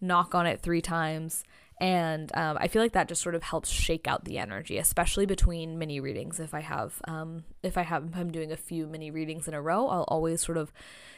knock 0.00 0.34
on 0.34 0.46
it 0.46 0.60
three 0.60 0.80
times. 0.80 1.44
And 1.80 2.30
um, 2.36 2.58
I 2.60 2.68
feel 2.68 2.82
like 2.82 2.92
that 2.92 3.08
just 3.08 3.22
sort 3.22 3.34
of 3.34 3.42
helps 3.42 3.70
shake 3.70 4.06
out 4.06 4.26
the 4.26 4.36
energy, 4.36 4.76
especially 4.76 5.24
between 5.24 5.78
mini 5.78 5.98
readings. 5.98 6.38
If 6.38 6.52
I 6.52 6.60
have, 6.60 7.00
um, 7.08 7.44
if 7.62 7.78
I 7.78 7.82
have, 7.82 8.10
I'm 8.14 8.30
doing 8.30 8.52
a 8.52 8.56
few 8.56 8.86
mini 8.86 9.10
readings 9.10 9.48
in 9.48 9.54
a 9.54 9.62
row, 9.62 9.88
I'll 9.88 10.04
always 10.08 10.44
sort 10.44 10.58
of, 10.58 10.72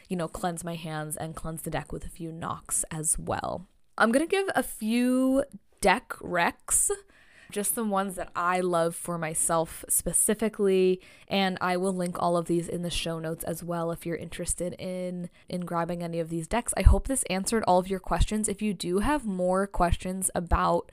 you 0.07 0.15
know, 0.15 0.29
cleanse 0.29 0.63
my 0.63 0.75
hands 0.75 1.17
and 1.17 1.35
cleanse 1.35 1.63
the 1.63 1.69
deck 1.69 1.91
with 1.91 2.05
a 2.05 2.09
few 2.09 2.31
knocks 2.31 2.85
as 2.91 3.19
well. 3.19 3.67
I'm 3.97 4.11
gonna 4.13 4.25
give 4.25 4.47
a 4.55 4.63
few 4.63 5.43
deck 5.81 6.09
recs 6.21 6.89
just 7.51 7.75
the 7.75 7.83
ones 7.83 8.15
that 8.15 8.29
I 8.35 8.59
love 8.59 8.95
for 8.95 9.17
myself 9.17 9.85
specifically. 9.87 11.01
And 11.27 11.57
I 11.61 11.77
will 11.77 11.93
link 11.93 12.21
all 12.21 12.37
of 12.37 12.47
these 12.47 12.67
in 12.67 12.81
the 12.81 12.89
show 12.89 13.19
notes 13.19 13.43
as 13.43 13.63
well 13.63 13.91
if 13.91 14.05
you're 14.05 14.15
interested 14.15 14.73
in 14.79 15.29
in 15.49 15.61
grabbing 15.61 16.03
any 16.03 16.19
of 16.19 16.29
these 16.29 16.47
decks. 16.47 16.73
I 16.77 16.81
hope 16.81 17.07
this 17.07 17.23
answered 17.23 17.63
all 17.67 17.79
of 17.79 17.89
your 17.89 17.99
questions. 17.99 18.47
If 18.47 18.61
you 18.61 18.73
do 18.73 18.99
have 18.99 19.25
more 19.25 19.67
questions 19.67 20.29
about 20.35 20.91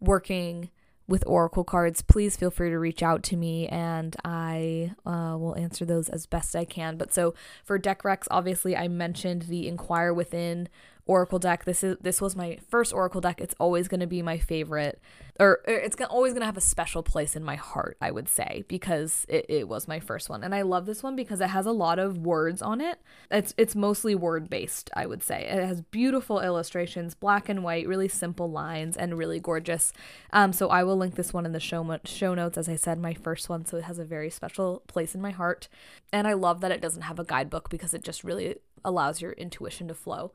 working 0.00 0.70
with 1.08 1.24
Oracle 1.26 1.64
cards, 1.64 2.02
please 2.02 2.36
feel 2.36 2.50
free 2.50 2.70
to 2.70 2.78
reach 2.78 3.02
out 3.02 3.22
to 3.24 3.36
me 3.36 3.68
and 3.68 4.16
I 4.24 4.92
uh, 5.04 5.36
will 5.38 5.56
answer 5.56 5.84
those 5.84 6.08
as 6.08 6.26
best 6.26 6.56
I 6.56 6.64
can. 6.64 6.96
But 6.96 7.12
so 7.12 7.34
for 7.64 7.78
deck 7.78 8.02
recs, 8.02 8.26
obviously 8.30 8.76
I 8.76 8.88
mentioned 8.88 9.42
the 9.42 9.68
Inquire 9.68 10.12
Within 10.12 10.68
Oracle 11.06 11.38
deck. 11.38 11.64
This 11.64 11.84
is 11.84 11.96
this 12.00 12.20
was 12.20 12.34
my 12.34 12.58
first 12.68 12.92
Oracle 12.92 13.20
deck. 13.20 13.40
It's 13.40 13.54
always 13.60 13.86
going 13.86 14.00
to 14.00 14.08
be 14.08 14.22
my 14.22 14.38
favorite, 14.38 15.00
or, 15.38 15.60
or 15.66 15.74
it's 15.74 15.96
always 16.10 16.32
going 16.32 16.40
to 16.40 16.46
have 16.46 16.56
a 16.56 16.60
special 16.60 17.04
place 17.04 17.36
in 17.36 17.44
my 17.44 17.54
heart. 17.54 17.96
I 18.00 18.10
would 18.10 18.28
say 18.28 18.64
because 18.66 19.24
it, 19.28 19.46
it 19.48 19.68
was 19.68 19.86
my 19.86 20.00
first 20.00 20.28
one, 20.28 20.42
and 20.42 20.52
I 20.52 20.62
love 20.62 20.84
this 20.84 21.04
one 21.04 21.14
because 21.14 21.40
it 21.40 21.50
has 21.50 21.64
a 21.64 21.70
lot 21.72 22.00
of 22.00 22.18
words 22.18 22.60
on 22.60 22.80
it. 22.80 22.98
It's 23.30 23.54
it's 23.56 23.76
mostly 23.76 24.16
word 24.16 24.50
based. 24.50 24.90
I 24.96 25.06
would 25.06 25.22
say 25.22 25.44
it 25.44 25.64
has 25.64 25.80
beautiful 25.80 26.40
illustrations, 26.40 27.14
black 27.14 27.48
and 27.48 27.62
white, 27.62 27.86
really 27.86 28.08
simple 28.08 28.50
lines, 28.50 28.96
and 28.96 29.16
really 29.16 29.38
gorgeous. 29.38 29.92
Um, 30.32 30.52
so 30.52 30.70
I 30.70 30.82
will 30.82 30.96
link 30.96 31.14
this 31.14 31.32
one 31.32 31.46
in 31.46 31.52
the 31.52 31.60
show 31.60 31.98
show 32.04 32.34
notes. 32.34 32.58
As 32.58 32.68
I 32.68 32.76
said, 32.76 32.98
my 32.98 33.14
first 33.14 33.48
one, 33.48 33.64
so 33.64 33.76
it 33.76 33.84
has 33.84 34.00
a 34.00 34.04
very 34.04 34.28
special 34.28 34.82
place 34.88 35.14
in 35.14 35.20
my 35.20 35.30
heart, 35.30 35.68
and 36.12 36.26
I 36.26 36.32
love 36.32 36.60
that 36.62 36.72
it 36.72 36.80
doesn't 36.80 37.02
have 37.02 37.20
a 37.20 37.24
guidebook 37.24 37.70
because 37.70 37.94
it 37.94 38.02
just 38.02 38.24
really 38.24 38.56
allows 38.84 39.20
your 39.20 39.32
intuition 39.32 39.86
to 39.86 39.94
flow. 39.94 40.32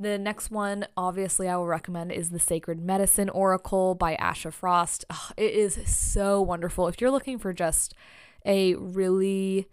The 0.00 0.16
next 0.16 0.50
one, 0.50 0.86
obviously, 0.96 1.46
I 1.46 1.56
will 1.58 1.66
recommend 1.66 2.10
is 2.10 2.30
The 2.30 2.38
Sacred 2.38 2.80
Medicine 2.80 3.28
Oracle 3.28 3.94
by 3.94 4.16
Asha 4.16 4.50
Frost. 4.50 5.04
It 5.36 5.52
is 5.52 5.78
so 5.84 6.40
wonderful. 6.40 6.88
If 6.88 7.02
you're 7.02 7.10
looking 7.10 7.38
for 7.38 7.52
just 7.52 7.92
a 8.46 8.76
really 8.76 9.68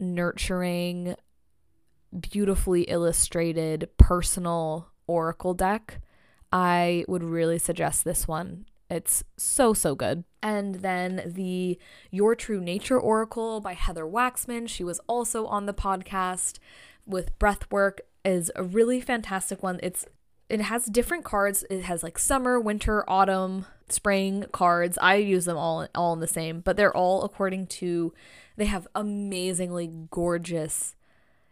nurturing, 0.00 1.14
beautifully 2.18 2.82
illustrated 2.82 3.88
personal 3.96 4.88
oracle 5.06 5.54
deck, 5.54 6.00
I 6.52 7.04
would 7.06 7.22
really 7.22 7.60
suggest 7.60 8.04
this 8.04 8.26
one. 8.26 8.66
It's 8.90 9.22
so, 9.36 9.72
so 9.72 9.94
good. 9.94 10.24
And 10.42 10.76
then 10.76 11.30
the 11.32 11.78
Your 12.10 12.34
True 12.34 12.60
Nature 12.60 12.98
Oracle 12.98 13.60
by 13.60 13.74
Heather 13.74 14.04
Waxman. 14.04 14.68
She 14.68 14.82
was 14.82 15.00
also 15.06 15.46
on 15.46 15.66
the 15.66 15.72
podcast 15.72 16.58
with 17.06 17.38
breathwork 17.38 18.00
is 18.24 18.50
a 18.56 18.62
really 18.62 19.00
fantastic 19.00 19.62
one. 19.62 19.80
It's 19.82 20.06
it 20.48 20.60
has 20.60 20.86
different 20.86 21.24
cards. 21.24 21.64
It 21.70 21.84
has 21.84 22.02
like 22.02 22.18
summer, 22.18 22.60
winter, 22.60 23.08
autumn, 23.08 23.66
spring 23.88 24.44
cards. 24.52 24.98
I 25.00 25.16
use 25.16 25.44
them 25.44 25.56
all 25.56 25.86
all 25.94 26.12
in 26.12 26.20
the 26.20 26.26
same, 26.26 26.60
but 26.60 26.76
they're 26.76 26.96
all 26.96 27.24
according 27.24 27.66
to 27.68 28.12
they 28.56 28.66
have 28.66 28.86
amazingly 28.94 29.90
gorgeous 30.10 30.94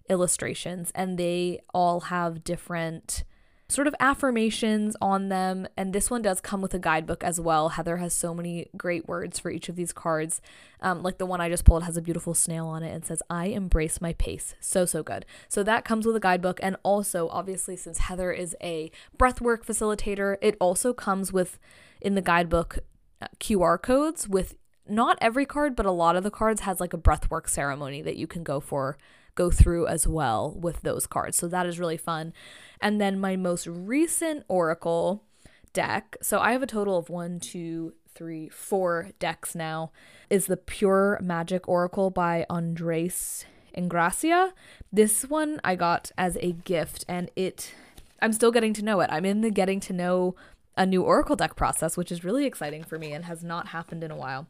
illustrations 0.09 0.93
and 0.95 1.19
they 1.19 1.61
all 1.73 2.01
have 2.01 2.45
different 2.45 3.25
sort 3.73 3.87
of 3.87 3.95
affirmations 4.01 4.97
on 5.01 5.29
them. 5.29 5.67
And 5.77 5.93
this 5.93 6.11
one 6.11 6.23
does 6.23 6.41
come 6.41 6.61
with 6.61 6.75
a 6.75 6.79
guidebook 6.79 7.25
as 7.25 7.41
well. 7.41 7.71
Heather 7.71 7.97
has 7.97 8.13
so 8.13 8.35
many 8.35 8.69
great 8.77 9.09
words 9.09 9.39
for 9.39 9.51
each 9.51 9.69
of 9.69 9.77
these 9.77 9.93
cards. 9.93 10.41
Um, 10.81 11.03
like 11.03 11.19
the 11.19 11.27
one 11.27 11.41
I 11.41 11.49
just 11.49 11.65
pulled 11.65 11.85
has 11.85 11.97
a 11.97 12.03
beautiful 12.03 12.35
snail 12.35 12.67
on 12.67 12.83
it 12.83 12.93
and 12.95 13.05
says, 13.05 13.23
I 13.31 13.47
embrace 13.47 14.01
my 14.01 14.13
pace. 14.15 14.55
So, 14.61 14.85
so 14.85 15.03
good. 15.03 15.27
So 15.49 15.63
that 15.63 15.85
comes 15.85 16.07
with 16.07 16.17
a 16.17 16.21
guidebook. 16.21 16.61
And 16.63 16.77
also, 16.83 17.29
obviously, 17.29 17.77
since 17.77 17.99
Heather 17.99 18.33
is 18.33 18.57
a 18.63 18.91
breathwork 19.19 19.65
facilitator, 19.65 20.37
it 20.43 20.57
also 20.61 20.93
comes 20.93 21.33
with 21.33 21.59
in 22.01 22.15
the 22.15 22.23
guidebook 22.23 22.79
uh, 23.21 23.29
QR 23.39 23.81
codes 23.81 24.29
with 24.29 24.57
not 24.89 25.17
every 25.21 25.47
card, 25.47 25.77
but 25.77 25.87
a 25.87 25.93
lot 25.93 26.17
of 26.17 26.25
the 26.25 26.31
cards 26.31 26.63
has 26.63 26.81
like 26.81 26.93
a 26.93 26.99
breathwork 26.99 27.49
ceremony 27.49 28.03
that 28.03 28.17
you 28.17 28.27
can 28.27 28.43
go 28.43 28.61
for 28.61 28.99
go 29.35 29.51
through 29.51 29.87
as 29.87 30.07
well 30.07 30.55
with 30.59 30.83
those 30.83 31.07
cards. 31.07 31.37
So 31.39 31.49
that 31.49 31.67
is 31.67 31.79
really 31.79 31.97
fun. 31.97 32.33
And 32.81 33.01
then 33.01 33.21
my 33.21 33.37
most 33.37 33.67
recent 33.67 34.45
Oracle 34.49 35.25
deck, 35.73 36.17
so 36.21 36.41
I 36.41 36.53
have 36.53 36.63
a 36.63 36.67
total 36.67 36.99
of 36.99 37.09
one, 37.09 37.41
two, 37.41 37.95
three, 38.15 38.49
four 38.49 39.11
decks 39.19 39.55
now, 39.55 39.91
is 40.29 40.47
the 40.47 40.57
Pure 40.57 41.21
Magic 41.23 41.69
Oracle 41.69 42.11
by 42.11 42.45
Andres 42.51 43.45
Engracia. 43.77 44.53
This 44.93 45.25
one 45.25 45.61
I 45.65 45.77
got 45.77 46.13
as 46.19 46.37
a 46.41 46.53
gift 46.53 47.05
and 47.09 47.31
it 47.37 47.73
I'm 48.21 48.33
still 48.33 48.53
getting 48.53 48.73
to 48.75 48.85
know 48.85 49.01
it. 49.01 49.11
I'm 49.11 49.25
in 49.25 49.41
the 49.41 49.51
getting 49.51 49.81
to 49.81 49.93
know 49.93 50.37
a 50.77 50.87
new 50.87 51.03
Oracle 51.03 51.35
deck 51.35 51.57
process, 51.57 51.97
which 51.97 52.13
is 52.13 52.25
really 52.25 52.47
exciting 52.47 52.85
for 52.85 52.97
me 52.97 53.13
and 53.13 53.25
has 53.25 53.43
not 53.43 53.69
happened 53.69 54.05
in 54.05 54.13
a 54.13 54.17
while. 54.17 54.47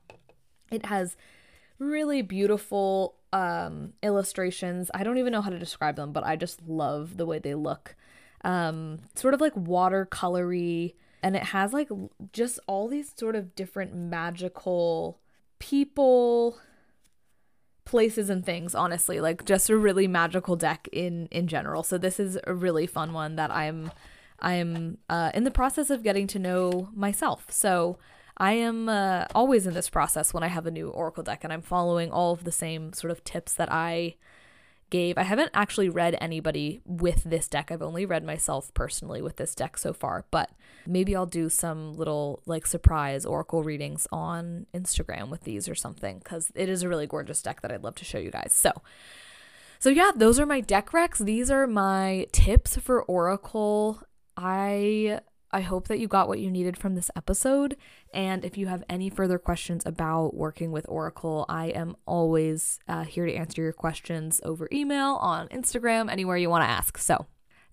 It 0.71 0.87
has 0.87 1.17
really 1.79 2.21
beautiful 2.21 3.17
um, 3.33 3.93
illustrations. 4.03 4.91
I 4.95 5.05
don't 5.05 5.19
even 5.19 5.33
know 5.33 5.41
how 5.43 5.51
to 5.51 5.59
describe 5.59 5.97
them, 5.97 6.13
but 6.13 6.25
I 6.25 6.37
just 6.37 6.63
love 6.69 7.17
the 7.17 7.27
way 7.27 7.39
they 7.39 7.55
look. 7.55 7.97
um, 8.45 8.99
sort 9.15 9.35
of 9.35 9.41
like 9.41 9.55
watercolory, 9.55 10.95
and 11.23 11.37
it 11.37 11.45
has 11.45 11.73
like 11.73 11.89
just 12.33 12.59
all 12.67 12.89
these 12.89 13.13
sort 13.17 13.37
of 13.37 13.55
different 13.55 13.95
magical 13.95 15.21
people, 15.59 16.59
places 17.85 18.31
and 18.31 18.47
things 18.47 18.75
honestly 18.75 19.21
like 19.21 19.45
just 19.45 19.69
a 19.69 19.77
really 19.77 20.07
magical 20.07 20.55
deck 20.57 20.89
in 20.93 21.27
in 21.33 21.49
general 21.49 21.83
so 21.83 21.99
this 21.99 22.21
is 22.21 22.39
a 22.47 22.55
really 22.55 22.87
fun 22.87 23.13
one 23.13 23.35
that 23.37 23.51
i'm 23.51 23.91
i'm 24.39 24.99
uh, 25.11 25.31
in 25.35 25.43
the 25.43 25.51
process 25.51 25.91
of 25.91 26.03
getting 26.05 26.29
to 26.29 26.39
know 26.39 26.89
myself 26.95 27.47
so 27.51 27.99
I 28.43 28.55
am 28.55 28.89
uh, 28.89 29.27
always 29.37 29.69
in 29.69 29.75
this 29.75 29.89
process 29.89 30.35
when 30.35 30.43
I 30.43 30.49
have 30.49 30.67
a 30.67 30.73
new 30.73 30.89
Oracle 30.89 31.23
deck, 31.23 31.45
and 31.45 31.53
I'm 31.53 31.63
following 31.63 32.11
all 32.11 32.33
of 32.33 32.43
the 32.43 32.51
same 32.51 32.93
sort 32.93 33.13
of 33.13 33.23
tips 33.23 33.53
that 33.55 33.71
I 33.71 34.17
gave. 34.91 35.17
I 35.17 35.23
haven't 35.23 35.53
actually 35.55 35.89
read 35.89 36.19
anybody 36.21 36.81
with 36.85 37.23
this 37.23 37.47
deck. 37.47 37.71
I've 37.71 37.83
only 37.83 38.05
read 38.05 38.25
myself 38.25 38.75
personally 38.75 39.23
with 39.23 39.37
this 39.37 39.55
deck 39.55 39.79
so 39.79 39.93
far, 39.93 40.25
but 40.33 40.51
maybe 40.85 41.15
I'll 41.15 41.25
do 41.25 41.49
some 41.49 41.95
little 41.95 42.43
like 42.45 42.67
surprise 42.67 43.25
Oracle 43.25 43.63
readings 43.63 44.09
on 44.11 44.67
Instagram 44.75 45.31
with 45.31 45.43
these 45.45 45.69
or 45.69 45.77
something 45.77 46.19
because 46.19 46.51
it 46.57 46.69
is 46.69 46.83
a 46.83 46.89
really 46.89 47.07
gorgeous 47.07 47.43
deck 47.43 47.61
that 47.61 47.71
I'd 47.71 47.85
love 47.85 47.95
to 47.95 48.05
show 48.05 48.19
you 48.19 48.33
guys. 48.33 48.53
So, 48.53 48.73
so 49.79 49.89
yeah, 49.89 50.11
those 50.17 50.41
are 50.41 50.47
my 50.47 50.61
deck 50.61 50.91
recs. 50.91 51.25
These 51.25 51.49
are 51.49 51.69
my 51.69 52.27
tips 52.33 52.77
for 52.77 53.05
Oracle. 53.05 54.03
I 54.37 55.21
I 55.53 55.61
hope 55.61 55.89
that 55.89 55.99
you 55.99 56.09
got 56.09 56.29
what 56.29 56.39
you 56.39 56.51
needed 56.51 56.77
from 56.77 56.95
this 56.95 57.11
episode. 57.15 57.77
And 58.15 58.45
if 58.45 58.57
you 58.57 58.69
have 58.69 58.85
any 58.89 59.11
further 59.11 59.39
questions 59.39 59.85
about 59.85 60.35
working 60.35 60.73
with 60.73 60.87
Oracle, 60.89 61.45
I 61.49 61.67
am 61.67 61.97
always 62.07 62.79
uh, 62.89 63.05
here 63.05 63.27
to 63.27 63.35
answer 63.35 63.63
your 63.63 63.73
questions 63.73 64.41
over 64.45 64.69
email, 64.73 65.17
on 65.17 65.49
Instagram, 65.49 66.11
anywhere 66.11 66.37
you 66.37 66.49
want 66.49 66.65
to 66.65 66.71
ask. 66.71 66.97
So 66.97 67.27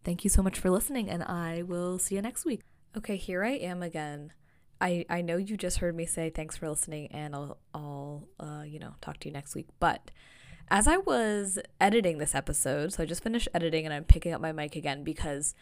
thank 0.03 0.23
you 0.23 0.29
so 0.29 0.43
much 0.43 0.59
for 0.59 0.69
listening, 0.69 1.09
and 1.09 1.23
I 1.23 1.63
will 1.63 1.97
see 1.99 2.15
you 2.15 2.21
next 2.21 2.45
week. 2.45 2.61
Okay, 2.97 3.15
here 3.15 3.43
I 3.43 3.51
am 3.51 3.81
again. 3.81 4.33
I, 4.81 5.05
I 5.09 5.21
know 5.21 5.37
you 5.37 5.57
just 5.57 5.77
heard 5.77 5.95
me 5.95 6.05
say 6.05 6.29
thanks 6.29 6.57
for 6.57 6.69
listening, 6.69 7.07
and 7.07 7.35
I'll, 7.35 7.57
I'll 7.73 8.27
uh, 8.39 8.63
you 8.63 8.79
know, 8.79 8.95
talk 9.01 9.19
to 9.19 9.27
you 9.29 9.33
next 9.33 9.55
week. 9.55 9.67
But 9.79 10.11
as 10.69 10.87
I 10.87 10.97
was 10.97 11.59
editing 11.81 12.17
this 12.17 12.35
episode, 12.35 12.93
so 12.93 13.03
I 13.03 13.05
just 13.05 13.23
finished 13.23 13.47
editing 13.53 13.85
and 13.85 13.93
I'm 13.93 14.03
picking 14.03 14.33
up 14.33 14.41
my 14.41 14.51
mic 14.51 14.75
again 14.75 15.03
because 15.03 15.55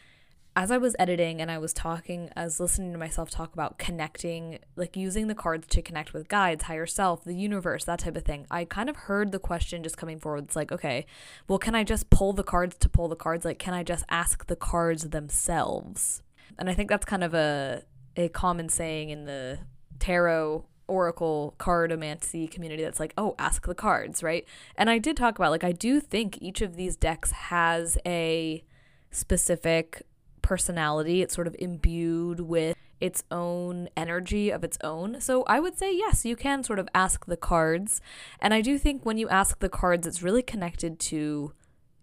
as 0.57 0.71
I 0.71 0.79
was 0.79 0.95
editing 0.97 1.39
and 1.39 1.51
I 1.51 1.59
was 1.59 1.71
talking, 1.71 2.31
I 2.35 2.43
was 2.43 2.59
listening 2.59 2.91
to 2.91 2.97
myself 2.97 3.29
talk 3.29 3.53
about 3.53 3.77
connecting, 3.77 4.57
like 4.75 4.97
using 4.97 5.27
the 5.27 5.35
cards 5.35 5.67
to 5.67 5.83
connect 5.83 6.13
with 6.13 6.27
guides, 6.27 6.63
higher 6.63 6.87
self, 6.87 7.23
the 7.23 7.35
universe, 7.35 7.83
that 7.83 7.99
type 7.99 8.17
of 8.17 8.23
thing. 8.23 8.47
I 8.49 8.65
kind 8.65 8.89
of 8.89 8.95
heard 8.95 9.31
the 9.31 9.37
question 9.37 9.83
just 9.83 9.97
coming 9.97 10.17
forward. 10.17 10.45
It's 10.45 10.55
like, 10.55 10.71
okay, 10.71 11.05
well, 11.47 11.59
can 11.59 11.75
I 11.75 11.83
just 11.83 12.09
pull 12.09 12.33
the 12.33 12.43
cards 12.43 12.75
to 12.79 12.89
pull 12.89 13.07
the 13.07 13.15
cards? 13.15 13.45
Like, 13.45 13.59
can 13.59 13.75
I 13.75 13.83
just 13.83 14.03
ask 14.09 14.47
the 14.47 14.55
cards 14.55 15.09
themselves? 15.09 16.23
And 16.57 16.71
I 16.71 16.73
think 16.73 16.89
that's 16.89 17.05
kind 17.05 17.23
of 17.23 17.35
a 17.35 17.83
a 18.15 18.29
common 18.29 18.67
saying 18.67 19.11
in 19.11 19.25
the 19.25 19.59
tarot 19.99 20.65
oracle 20.87 21.53
cartomancy 21.59 22.49
community 22.49 22.81
that's 22.81 22.99
like 22.99 23.13
oh 23.15 23.35
ask 23.37 23.67
the 23.67 23.75
cards 23.75 24.23
right 24.23 24.47
and 24.77 24.89
i 24.89 24.97
did 24.97 25.17
talk 25.17 25.37
about 25.37 25.51
like 25.51 25.63
i 25.63 25.73
do 25.73 25.99
think 25.99 26.41
each 26.41 26.61
of 26.61 26.77
these 26.77 26.95
decks 26.95 27.31
has 27.31 27.97
a 28.05 28.63
specific 29.11 30.06
personality. 30.47 31.21
It's 31.21 31.36
sort 31.36 31.45
of 31.45 31.57
imbued 31.60 32.39
with 32.39 32.77
its 33.01 33.25
own 33.29 33.89
energy 33.97 34.49
of 34.49 34.63
its 34.63 34.77
own. 34.81 35.19
So 35.19 35.43
I 35.43 35.60
would 35.60 35.77
say, 35.77 35.93
yes, 35.93 36.23
you 36.23 36.38
can 36.38 36.63
sort 36.63 36.79
of 36.79 36.88
ask 36.95 37.25
the 37.25 37.36
cards. 37.36 37.99
And 38.39 38.53
I 38.53 38.62
do 38.62 38.77
think 38.77 39.05
when 39.05 39.17
you 39.17 39.27
ask 39.27 39.60
the 39.60 39.67
cards, 39.67 40.07
it's 40.07 40.23
really 40.23 40.41
connected 40.41 40.99
to 41.12 41.51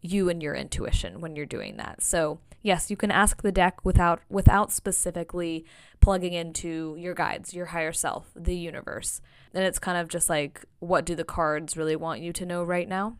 you 0.03 0.29
and 0.29 0.43
your 0.43 0.55
intuition 0.55 1.23
when 1.23 1.35
you're 1.35 1.47
doing 1.47 1.79
that. 1.79 2.03
So 2.03 2.39
yes, 2.63 2.91
you 2.91 2.99
can 2.99 3.11
ask 3.11 3.41
the 3.41 3.51
deck 3.51 3.83
without 3.83 4.21
without 4.29 4.71
specifically 4.71 5.65
plugging 6.01 6.35
into 6.35 6.97
your 6.99 7.15
guides, 7.15 7.55
your 7.55 7.67
higher 7.67 7.95
self, 7.95 8.31
the 8.37 8.55
universe. 8.55 9.23
And 9.55 9.65
it's 9.65 9.79
kind 9.79 9.97
of 9.97 10.09
just 10.09 10.29
like 10.29 10.67
what 10.81 11.07
do 11.07 11.15
the 11.15 11.25
cards 11.25 11.79
really 11.79 11.97
want 11.97 12.21
you 12.21 12.35
to 12.35 12.45
know 12.45 12.63
right 12.63 12.89
now? 12.89 13.17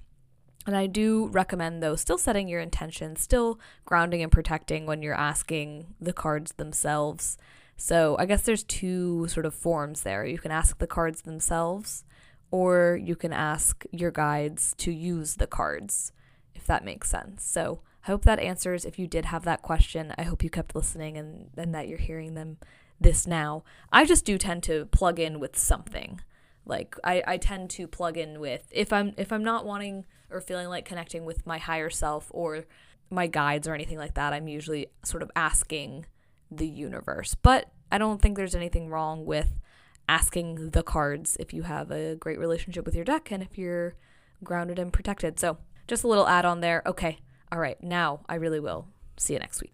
And 0.67 0.77
I 0.77 0.87
do 0.87 1.29
recommend, 1.29 1.83
though, 1.83 1.97
still 1.97 2.17
setting 2.19 2.49
your 2.49 2.61
intention, 2.61 3.17
still 3.17 3.59
grounding 3.85 4.23
and 4.23 4.33
protecting 4.33 4.87
when 4.87 5.03
you're 5.03 5.15
asking 5.15 5.95
the 6.01 6.13
cards 6.13 6.53
themselves. 6.53 7.37
So 7.77 8.17
I 8.19 8.25
guess 8.25 8.43
there's 8.43 8.63
two 8.63 9.27
sort 9.29 9.47
of 9.47 9.55
forms 9.55 10.03
there. 10.03 10.25
You 10.25 10.39
can 10.39 10.51
ask 10.51 10.79
the 10.79 10.87
cards 10.87 11.23
themselves, 11.23 12.05
or 12.51 12.99
you 13.03 13.17
can 13.17 13.33
ask 13.33 13.85
your 13.91 14.11
guides 14.11 14.75
to 14.79 14.93
use 14.93 15.35
the 15.35 15.47
cards, 15.47 16.13
if 16.55 16.67
that 16.67 16.85
makes 16.85 17.11
sense. 17.11 17.45
So 17.45 17.81
I 18.05 18.11
hope 18.11 18.25
that 18.25 18.39
answers. 18.39 18.85
If 18.85 18.99
you 18.99 19.07
did 19.07 19.27
have 19.27 19.45
that 19.45 19.63
question, 19.63 20.15
I 20.17 20.23
hope 20.23 20.43
you 20.43 20.51
kept 20.51 20.75
listening 20.75 21.17
and, 21.19 21.51
and 21.57 21.75
that 21.75 21.89
you're 21.89 21.99
hearing 21.99 22.35
them 22.35 22.59
this 23.01 23.27
now. 23.27 23.65
I 23.93 24.05
just 24.05 24.25
do 24.25 24.39
tend 24.39 24.63
to 24.65 24.87
plug 24.87 25.19
in 25.19 25.41
with 25.41 25.59
something. 25.59 26.21
Like 26.67 26.97
I, 27.05 27.23
I 27.27 27.37
tend 27.37 27.71
to 27.71 27.87
plug 27.87 28.17
in 28.17 28.41
with 28.41 28.67
if 28.71 28.93
I'm 28.93 29.15
if 29.17 29.33
I'm 29.33 29.45
not 29.45 29.67
wanting 29.67 30.05
or 30.31 30.41
feeling 30.41 30.69
like 30.69 30.85
connecting 30.85 31.25
with 31.25 31.47
my 31.47 31.59
higher 31.59 31.91
self 31.91 32.29
or 32.31 32.65
my 33.11 33.27
guides 33.27 33.69
or 33.69 33.75
anything 33.75 33.99
like 33.99 34.15
that, 34.15 34.33
I'm 34.33 34.49
usually 34.49 34.89
sort 35.05 35.23
of 35.23 35.31
asking 35.37 36.07
the 36.51 36.67
universe. 36.67 37.35
But 37.35 37.71
I 37.93 37.99
don't 37.99 38.21
think 38.21 38.37
there's 38.37 38.55
anything 38.55 38.89
wrong 38.89 39.25
with 39.25 39.61
asking 40.09 40.71
the 40.71 40.83
cards 40.83 41.37
if 41.41 41.53
you 41.53 41.63
have 41.63 41.91
a 41.91 42.17
great 42.17 42.39
relationship 42.39 42.85
with 42.85 42.95
your 42.95 43.05
deck 43.05 43.31
and 43.31 43.43
if 43.43 43.57
you're 43.57 43.95
grounded 44.43 44.79
and 44.79 44.93
protected. 44.93 45.39
So, 45.39 45.59
just 45.87 46.05
a 46.05 46.09
little 46.09 46.27
add 46.27 46.45
on 46.45 46.61
there. 46.61 46.83
Okay. 46.87 47.19
All 47.53 47.59
right. 47.59 47.81
Now 47.83 48.21
I 48.29 48.37
really 48.37 48.61
will. 48.61 48.89
See 49.17 49.35
you 49.35 49.39
next 49.39 49.63
week. 49.63 49.73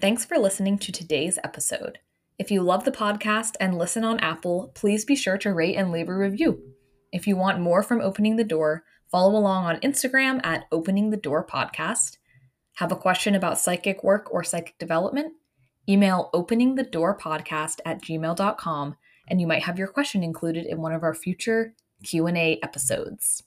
Thanks 0.00 0.24
for 0.24 0.36
listening 0.36 0.78
to 0.78 0.90
today's 0.90 1.38
episode. 1.44 2.00
If 2.42 2.50
you 2.50 2.60
love 2.60 2.82
the 2.82 2.90
podcast 2.90 3.54
and 3.60 3.78
listen 3.78 4.02
on 4.02 4.18
Apple, 4.18 4.72
please 4.74 5.04
be 5.04 5.14
sure 5.14 5.38
to 5.38 5.54
rate 5.54 5.76
and 5.76 5.92
leave 5.92 6.08
a 6.08 6.12
review. 6.12 6.60
If 7.12 7.28
you 7.28 7.36
want 7.36 7.60
more 7.60 7.84
from 7.84 8.00
Opening 8.00 8.34
the 8.34 8.42
Door, 8.42 8.82
follow 9.12 9.38
along 9.38 9.66
on 9.66 9.78
Instagram 9.78 10.44
at 10.44 10.64
Opening 10.72 11.10
the 11.10 11.16
Door 11.16 11.46
Podcast. 11.46 12.16
Have 12.78 12.90
a 12.90 12.96
question 12.96 13.36
about 13.36 13.60
psychic 13.60 14.02
work 14.02 14.26
or 14.34 14.42
psychic 14.42 14.76
development? 14.78 15.34
Email 15.88 16.30
openingthedoorpodcast 16.34 17.78
at 17.86 18.02
gmail.com 18.02 18.96
and 19.28 19.40
you 19.40 19.46
might 19.46 19.62
have 19.62 19.78
your 19.78 19.86
question 19.86 20.24
included 20.24 20.66
in 20.66 20.82
one 20.82 20.92
of 20.92 21.04
our 21.04 21.14
future 21.14 21.76
Q&A 22.02 22.58
episodes. 22.60 23.40